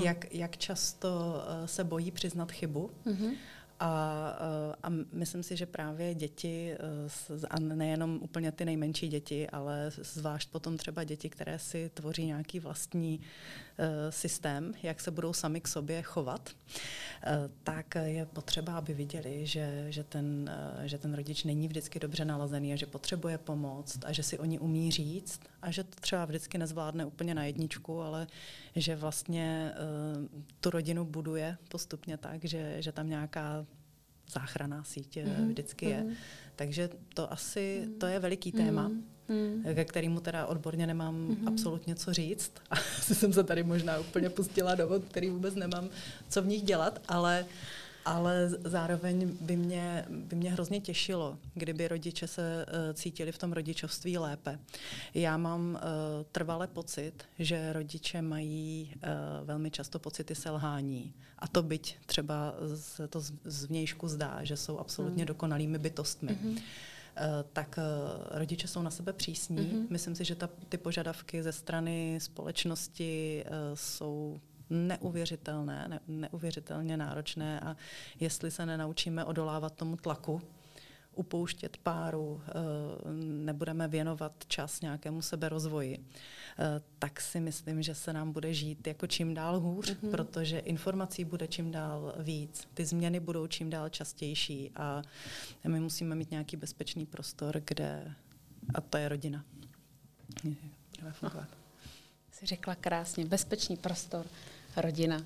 jak, 0.03 0.35
jak 0.35 0.57
často 0.57 1.42
se 1.66 1.85
bojí 1.85 2.00
přiznat 2.11 2.53
chybu. 2.53 2.91
Mm-hmm. 3.07 3.35
A, 3.81 4.37
eh, 4.41 4.77
a 4.83 4.89
myslím 5.13 5.43
si, 5.43 5.57
že 5.57 5.67
právě 5.67 6.15
děti, 6.15 6.73
eh, 6.73 7.47
a 7.51 7.61
nejenom 7.61 8.19
úplně 8.23 8.53
ty 8.53 8.65
nejmenší 8.65 9.09
děti, 9.09 9.51
ale 9.51 9.91
zvlášť 9.91 10.51
potom 10.51 10.77
třeba 10.77 11.05
děti, 11.05 11.31
které 11.31 11.59
si 11.59 11.91
tvoří 11.95 12.27
nějaký 12.27 12.61
vlastní 12.61 13.21
systém, 14.11 14.73
jak 14.83 15.01
se 15.01 15.11
budou 15.11 15.33
sami 15.33 15.61
k 15.61 15.69
sobě 15.69 16.03
chovat, 16.03 16.51
tak 17.63 17.95
je 18.05 18.27
potřeba, 18.27 18.79
aby 18.79 18.95
viděli, 18.95 19.47
že, 19.47 19.87
že, 19.89 20.05
ten, 20.05 20.51
že 20.85 20.99
ten 20.99 21.15
rodič 21.15 21.45
není 21.45 21.69
vždycky 21.69 21.99
dobře 21.99 22.25
nalazený 22.25 22.73
a 22.73 22.77
že 22.77 22.87
potřebuje 22.87 23.39
pomoct 23.39 24.05
a 24.05 24.13
že 24.13 24.23
si 24.23 24.39
oni 24.39 24.59
umí 24.59 24.91
říct 24.91 25.41
a 25.63 25.71
že 25.71 25.85
to 25.85 26.01
třeba 26.01 26.25
vždycky 26.25 26.59
nezvládne 26.59 27.05
úplně 27.05 27.35
na 27.35 27.45
jedničku, 27.45 28.01
ale 28.01 28.27
že 28.77 28.97
vlastně 28.97 29.73
tu 30.61 30.71
rodinu 30.71 31.05
buduje 31.05 31.57
postupně 31.69 32.17
tak, 32.17 32.45
že, 32.45 32.77
že 32.83 32.93
tam 32.93 33.09
nějaká 33.09 33.67
záchraná 34.33 34.85
síť 34.85 35.17
mm-hmm. 35.17 35.49
vždycky 35.49 35.87
je. 35.87 36.01
Mm-hmm. 36.03 36.17
Takže 36.57 36.91
to 37.15 37.33
asi, 37.33 37.89
to 38.01 38.07
je 38.07 38.19
veliký 38.19 38.53
téma, 38.53 38.89
mm-hmm. 38.89 39.03
Ke 39.75 39.85
kterému 39.85 40.21
teda 40.21 40.47
odborně 40.47 40.87
nemám 40.87 41.29
mm-hmm. 41.29 41.49
absolutně 41.49 41.95
co 41.95 42.12
říct. 42.12 42.53
Asi 42.71 43.14
jsem 43.14 43.33
se 43.33 43.45
tady 43.45 43.62
možná 43.62 43.99
úplně 43.99 44.31
pustila 44.31 44.75
do 44.75 44.88
vod, 44.88 45.05
který 45.05 45.31
vůbec 45.31 45.55
nemám 45.55 45.88
co 46.29 46.43
v 46.43 46.47
nich 46.47 46.62
dělat, 46.62 47.01
ale 47.09 47.47
ale 48.05 48.51
zároveň 48.64 49.37
by 49.40 49.57
mě, 49.57 50.05
by 50.09 50.37
mě 50.37 50.53
hrozně 50.53 50.81
těšilo, 50.81 51.38
kdyby 51.55 51.88
rodiče 51.88 52.27
se 52.27 52.66
uh, 52.66 52.95
cítili 52.95 53.33
v 53.33 53.38
tom 53.38 53.53
rodičovství 53.53 54.19
lépe. 54.19 54.59
Já 55.14 55.37
mám 55.37 55.71
uh, 55.75 55.81
trvale 56.33 56.66
pocit, 56.66 57.12
že 57.38 57.73
rodiče 57.73 58.23
mají 58.23 58.93
uh, 58.95 59.47
velmi 59.47 59.71
často 59.71 59.99
pocity 59.99 60.35
selhání. 60.35 61.14
A 61.38 61.49
to 61.49 61.62
byť 61.62 61.97
třeba 62.07 62.55
z, 62.61 63.01
to 63.09 63.21
z 63.45 63.64
vnějšku 63.64 64.09
zdá, 64.09 64.45
že 64.45 64.57
jsou 64.57 64.79
absolutně 64.79 65.23
mm. 65.23 65.27
dokonalými 65.27 65.79
bytostmi. 65.79 66.33
Mm-hmm. 66.33 66.61
Uh, 67.21 67.27
tak 67.53 67.79
uh, 67.79 68.39
rodiče 68.39 68.69
jsou 68.69 68.83
na 68.83 68.91
sebe 68.91 69.13
přísní. 69.13 69.59
Mm-hmm. 69.59 69.87
Myslím 69.91 70.15
si, 70.15 70.25
že 70.25 70.35
ta, 70.35 70.49
ty 70.69 70.79
požadavky 70.79 71.43
ze 71.43 71.53
strany 71.53 72.19
společnosti 72.21 73.45
uh, 73.47 73.55
jsou 73.75 74.41
neuvěřitelné, 74.71 75.89
ne, 75.89 76.01
neuvěřitelně 76.09 76.97
náročné 76.97 77.61
a 77.61 77.77
jestli 78.21 78.51
se 78.51 78.67
nenaučíme 78.67 79.25
odolávat 79.25 79.75
tomu 79.75 79.97
tlaku, 79.97 80.43
upouštět 81.14 81.77
páru, 81.77 82.40
eh, 82.49 82.53
nebudeme 83.23 83.88
věnovat 83.88 84.33
čas 84.49 84.81
nějakému 84.81 85.23
seberozvoji, 85.23 85.99
eh, 85.99 86.81
tak 86.99 87.20
si 87.20 87.40
myslím, 87.40 87.83
že 87.83 87.94
se 87.94 88.12
nám 88.12 88.33
bude 88.33 88.55
žít 88.55 88.87
jako 88.87 89.07
čím 89.07 89.35
dál 89.35 89.61
hůř, 89.61 89.90
mm-hmm. 89.90 90.11
protože 90.11 90.59
informací 90.59 91.25
bude 91.25 91.49
čím 91.49 91.70
dál 91.70 92.14
víc, 92.18 92.68
ty 92.75 92.85
změny 92.85 93.20
budou 93.20 93.46
čím 93.46 93.70
dál 93.70 93.88
častější 93.88 94.70
a 94.77 95.03
my 95.68 95.81
musíme 95.81 96.14
mít 96.14 96.31
nějaký 96.31 96.57
bezpečný 96.57 97.07
prostor, 97.07 97.62
kde, 97.64 98.14
a 98.75 98.81
to 98.81 98.99
je 98.99 99.09
rodina. 99.09 99.44
Budeme 100.90 101.12
fungovat. 101.12 101.49
Jsi 102.33 102.46
řekla 102.46 102.75
krásně, 102.75 103.25
bezpečný 103.25 103.77
prostor 103.77 104.27
rodina. 104.77 105.23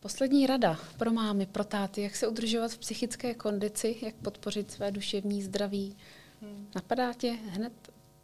Poslední 0.00 0.46
rada 0.46 0.78
pro 0.96 1.12
mámy, 1.12 1.46
pro 1.46 1.64
táty, 1.64 2.02
jak 2.02 2.16
se 2.16 2.28
udržovat 2.28 2.72
v 2.72 2.78
psychické 2.78 3.34
kondici, 3.34 3.96
jak 4.02 4.14
podpořit 4.14 4.70
své 4.70 4.90
duševní 4.90 5.42
zdraví. 5.42 5.96
Hmm. 6.42 6.66
Napadá 6.74 7.12
tě 7.12 7.30
hned 7.30 7.72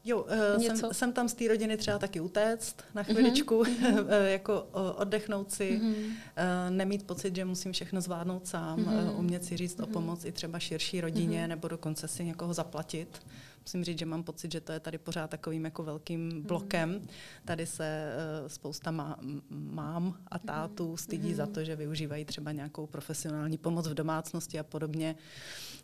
Jo, 0.08 0.22
uh, 0.54 0.62
něco? 0.62 0.76
Jsem, 0.76 0.94
jsem 0.94 1.12
tam 1.12 1.28
z 1.28 1.34
té 1.34 1.48
rodiny 1.48 1.76
třeba 1.76 1.98
taky 1.98 2.20
utéct 2.20 2.76
na 2.94 3.02
mhm, 3.02 3.12
chviličku, 3.12 3.62
mm-hmm. 3.62 4.24
jako 4.26 4.62
oddechnout 4.96 5.52
si, 5.52 5.80
mm-hmm. 5.82 6.06
uh, 6.06 6.70
nemít 6.70 7.06
pocit, 7.06 7.36
že 7.36 7.44
musím 7.44 7.72
všechno 7.72 8.00
zvládnout 8.00 8.46
sám, 8.46 8.78
mm-hmm. 8.78 9.12
uh, 9.12 9.18
umět 9.18 9.44
si 9.44 9.56
říct 9.56 9.76
mm-hmm. 9.76 9.82
o 9.82 9.86
mhm. 9.86 9.92
pomoc 9.92 10.24
i 10.24 10.32
třeba 10.32 10.58
širší 10.58 11.00
rodině, 11.00 11.44
mm-hmm. 11.44 11.48
nebo 11.48 11.68
dokonce 11.68 12.08
si 12.08 12.24
někoho 12.24 12.54
zaplatit 12.54 13.20
musím 13.66 13.84
říct, 13.84 13.98
že 13.98 14.06
mám 14.06 14.22
pocit, 14.22 14.52
že 14.52 14.60
to 14.60 14.72
je 14.72 14.80
tady 14.80 14.98
pořád 14.98 15.30
takovým 15.30 15.64
jako 15.64 15.82
velkým 15.82 16.42
blokem. 16.42 17.02
Tady 17.44 17.66
se 17.66 18.14
uh, 18.42 18.48
spousta 18.48 18.90
má, 18.90 19.18
mám 19.50 20.18
a 20.28 20.38
tátů 20.38 20.88
mhm. 20.88 20.96
stydí 20.96 21.28
mm. 21.28 21.34
za 21.34 21.46
to, 21.46 21.64
že 21.64 21.76
využívají 21.76 22.24
třeba 22.24 22.52
nějakou 22.52 22.86
profesionální 22.86 23.58
pomoc 23.58 23.88
v 23.88 23.94
domácnosti 23.94 24.58
a 24.58 24.62
podobně. 24.62 25.16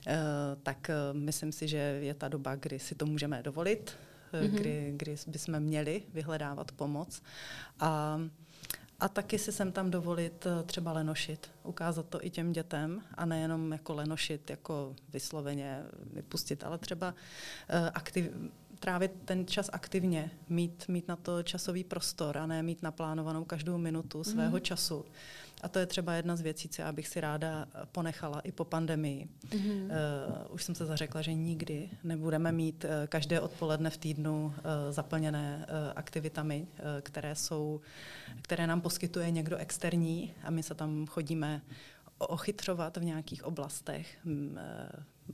Uh, 0.06 0.12
tak 0.62 0.90
uh, 0.90 1.18
myslím 1.18 1.52
si, 1.52 1.68
že 1.68 1.76
je 1.76 2.14
ta 2.14 2.28
doba, 2.28 2.54
kdy 2.54 2.78
si 2.78 2.94
to 2.94 3.06
můžeme 3.06 3.42
dovolit. 3.42 3.92
mm-hmm. 4.32 4.50
kdy, 4.50 4.92
kdy 4.96 5.16
bychom 5.26 5.60
měli 5.60 6.02
vyhledávat 6.14 6.72
pomoc. 6.72 7.22
A 7.80 8.20
a 9.02 9.08
taky 9.08 9.38
si 9.38 9.52
sem 9.52 9.72
tam 9.72 9.90
dovolit 9.90 10.46
eh, 10.46 10.62
třeba 10.62 10.92
lenošit, 10.92 11.50
ukázat 11.62 12.06
to 12.06 12.24
i 12.24 12.30
těm 12.30 12.52
dětem 12.52 13.02
a 13.14 13.24
nejenom 13.24 13.72
jako 13.72 13.94
lenošit, 13.94 14.50
jako 14.50 14.94
vysloveně 15.12 15.82
vypustit, 16.12 16.64
ale 16.64 16.78
třeba 16.78 17.08
uh, 17.10 17.88
aktiv, 17.94 18.30
trávit 18.82 19.12
ten 19.24 19.46
čas 19.46 19.70
aktivně, 19.72 20.30
mít, 20.48 20.84
mít 20.88 21.08
na 21.08 21.16
to 21.16 21.42
časový 21.42 21.84
prostor 21.84 22.38
a 22.38 22.46
ne 22.46 22.62
mít 22.62 22.82
naplánovanou 22.82 23.44
každou 23.44 23.78
minutu 23.78 24.24
svého 24.24 24.56
mm. 24.56 24.60
času. 24.60 25.04
A 25.62 25.68
to 25.68 25.78
je 25.78 25.86
třeba 25.86 26.14
jedna 26.14 26.36
z 26.36 26.40
věcí, 26.40 26.68
co 26.68 26.82
já 26.82 26.92
bych 26.92 27.08
si 27.08 27.20
ráda 27.20 27.66
ponechala 27.92 28.40
i 28.40 28.52
po 28.52 28.64
pandemii. 28.64 29.28
Mm-hmm. 29.48 29.84
Uh, 29.84 30.54
už 30.54 30.62
jsem 30.62 30.74
se 30.74 30.86
zařekla, 30.86 31.22
že 31.22 31.34
nikdy 31.34 31.90
nebudeme 32.04 32.52
mít 32.52 32.84
uh, 32.84 32.90
každé 33.06 33.40
odpoledne 33.40 33.90
v 33.90 33.96
týdnu 33.96 34.44
uh, 34.44 34.52
zaplněné 34.90 35.66
uh, 35.68 35.92
aktivitami, 35.96 36.66
uh, 36.66 36.84
které, 37.00 37.34
jsou, 37.34 37.80
které 38.42 38.66
nám 38.66 38.80
poskytuje 38.80 39.30
někdo 39.30 39.56
externí 39.56 40.34
a 40.42 40.50
my 40.50 40.62
se 40.62 40.74
tam 40.74 41.06
chodíme 41.06 41.62
ochytřovat 42.26 42.96
v 42.96 43.04
nějakých 43.04 43.44
oblastech. 43.44 44.18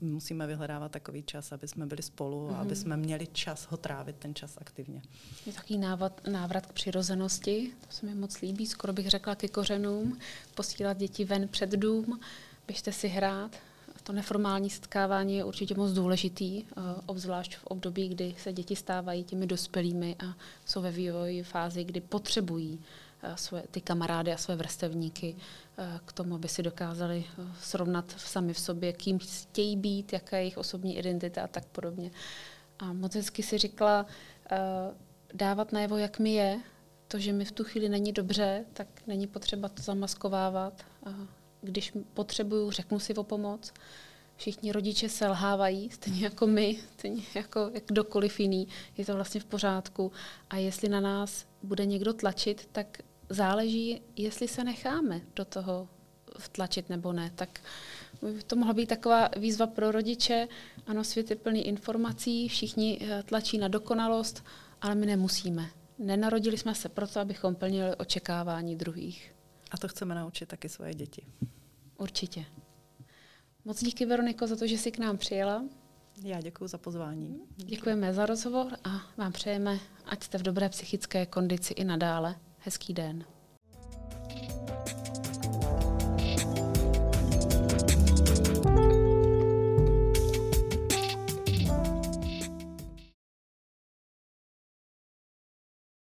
Musíme 0.01 0.46
vyhledávat 0.46 0.92
takový 0.92 1.22
čas, 1.22 1.53
aby 1.53 1.68
jsme 1.68 1.87
byli 1.87 2.03
spolu 2.03 2.51
a 2.51 2.59
aby 2.59 2.70
mhm. 2.70 2.77
jsme 2.77 2.96
měli 2.96 3.27
čas 3.27 3.64
ho 3.70 3.77
trávit, 3.77 4.16
ten 4.16 4.35
čas 4.35 4.59
aktivně. 4.61 5.03
Je 5.46 5.53
takový 5.53 5.79
návrat, 5.79 6.20
návrat 6.27 6.66
k 6.66 6.72
přirozenosti, 6.72 7.72
to 7.81 7.92
se 7.92 8.07
mi 8.07 8.14
moc 8.14 8.40
líbí, 8.40 8.66
skoro 8.66 8.92
bych 8.92 9.11
řekla 9.11 9.35
ke 9.35 9.48
kořenům, 9.48 10.18
posílat 10.55 10.96
děti 10.96 11.24
ven 11.24 11.48
před 11.48 11.70
dům, 11.70 12.20
běžte 12.66 12.92
si 12.92 13.09
hrát. 13.09 13.57
To 14.03 14.12
neformální 14.12 14.70
setkávání 14.70 15.37
je 15.37 15.44
určitě 15.44 15.74
moc 15.74 15.92
důležitý, 15.92 16.64
eh, 16.64 16.81
obzvlášť 17.07 17.57
v 17.57 17.64
období, 17.64 18.09
kdy 18.09 18.35
se 18.38 18.53
děti 18.53 18.77
stávají 18.77 19.24
těmi 19.24 19.46
dospělými 19.46 20.16
a 20.27 20.37
jsou 20.66 20.81
ve 20.83 20.90
vývoji 20.90 21.42
fázi, 21.42 21.85
kdy 21.85 22.01
potřebují 22.01 22.81
Eh, 22.81 23.08
své, 23.35 23.62
ty 23.70 23.81
kamarády 23.81 24.33
a 24.33 24.37
své 24.37 24.57
vrstevníky 24.57 25.37
eh, 25.78 26.00
k 26.04 26.12
tomu, 26.12 26.35
aby 26.35 26.48
si 26.48 26.62
dokázali 26.62 27.24
eh, 27.28 27.42
srovnat 27.61 28.14
sami 28.16 28.52
v 28.52 28.61
sobě, 28.61 28.92
kým 28.92 29.18
chtějí 29.18 29.76
být, 29.76 30.12
jaká 30.12 30.37
je 30.37 30.42
jejich 30.42 30.59
osobní 30.59 30.98
identita 30.98 31.42
a 31.42 31.46
tak 31.46 31.64
podobně. 31.64 32.11
A 32.78 32.92
moc 32.92 33.14
hezky 33.14 33.42
si 33.42 33.59
říkala, 33.59 34.07
dávat 35.35 35.72
najevo, 35.72 35.96
jak 35.96 36.18
mi 36.18 36.35
je, 36.35 36.61
to, 37.09 37.18
že 37.18 37.33
mi 37.33 37.44
v 37.44 37.52
tu 37.52 37.64
chvíli 37.64 37.88
není 37.88 38.12
dobře, 38.12 38.64
tak 38.72 38.87
není 39.07 39.26
potřeba 39.26 39.68
to 39.68 39.83
zamaskovávat. 39.83 40.85
Když 41.61 41.92
potřebuju, 42.14 42.70
řeknu 42.70 42.98
si 42.98 43.14
o 43.14 43.22
pomoc. 43.22 43.72
Všichni 44.38 44.72
rodiče 44.72 45.09
selhávají, 45.09 45.90
stejně 45.90 46.24
jako 46.24 46.46
my, 46.46 46.79
stejně 46.92 47.22
jako 47.35 47.70
kdokoliv 47.87 48.40
jiný. 48.40 48.68
Je 48.96 49.05
to 49.05 49.14
vlastně 49.14 49.40
v 49.40 49.44
pořádku. 49.44 50.12
A 50.51 50.57
jestli 50.57 50.88
na 50.88 51.01
nás 51.01 51.46
bude 51.62 51.87
někdo 51.87 52.12
tlačit, 52.12 52.68
tak 52.72 52.98
záleží, 53.29 54.03
jestli 54.16 54.48
se 54.48 54.64
necháme 54.64 55.20
do 55.37 55.44
toho 55.44 55.88
vtlačit 56.38 56.88
nebo 56.88 57.12
ne. 57.12 57.31
Tak 57.35 57.61
to 58.46 58.57
mohla 58.57 58.74
být 58.74 58.87
taková 58.87 59.29
výzva 59.37 59.66
pro 59.66 59.90
rodiče. 59.90 60.48
Ano, 60.87 61.05
svět 61.05 61.31
je 61.31 61.37
plný 61.37 61.66
informací, 61.66 62.48
všichni 62.48 62.98
eh, 63.01 63.22
tlačí 63.22 63.59
na 63.59 63.68
dokonalost, 63.68 64.44
ale 64.81 64.94
my 64.94 65.07
nemusíme. 65.07 65.70
Nenarodili 65.98 66.59
jsme 66.59 66.74
se 66.74 66.88
proto, 66.88 67.20
abychom 67.20 67.55
plnili 67.55 67.96
očekávání 67.96 68.77
druhých. 68.77 69.35
A 69.70 69.79
to 69.79 69.88
chceme 69.88 70.14
naučit 70.14 70.48
taky 70.48 70.68
svoje 70.68 70.94
děti. 70.94 71.27
Určitě. 71.96 72.44
Moc 73.68 73.85
díky, 73.85 74.07
Veroniko, 74.07 74.46
za 74.46 74.57
to, 74.57 74.66
že 74.66 74.78
jsi 74.78 74.90
k 74.90 74.98
nám 74.98 75.18
přijela. 75.18 75.64
Já 76.22 76.40
děkuji 76.40 76.66
za 76.68 76.78
pozvání. 76.78 77.40
Děkujeme 77.57 78.14
za 78.14 78.26
rozhovor 78.26 78.76
a 78.85 78.90
vám 79.16 79.33
přejeme, 79.33 79.78
ať 80.07 80.22
jste 80.22 80.38
v 80.38 80.42
dobré 80.42 80.68
psychické 80.68 81.26
kondici 81.26 81.74
i 81.74 81.85
nadále. 81.85 82.37
Hezký 82.59 82.94
den. 82.94 83.24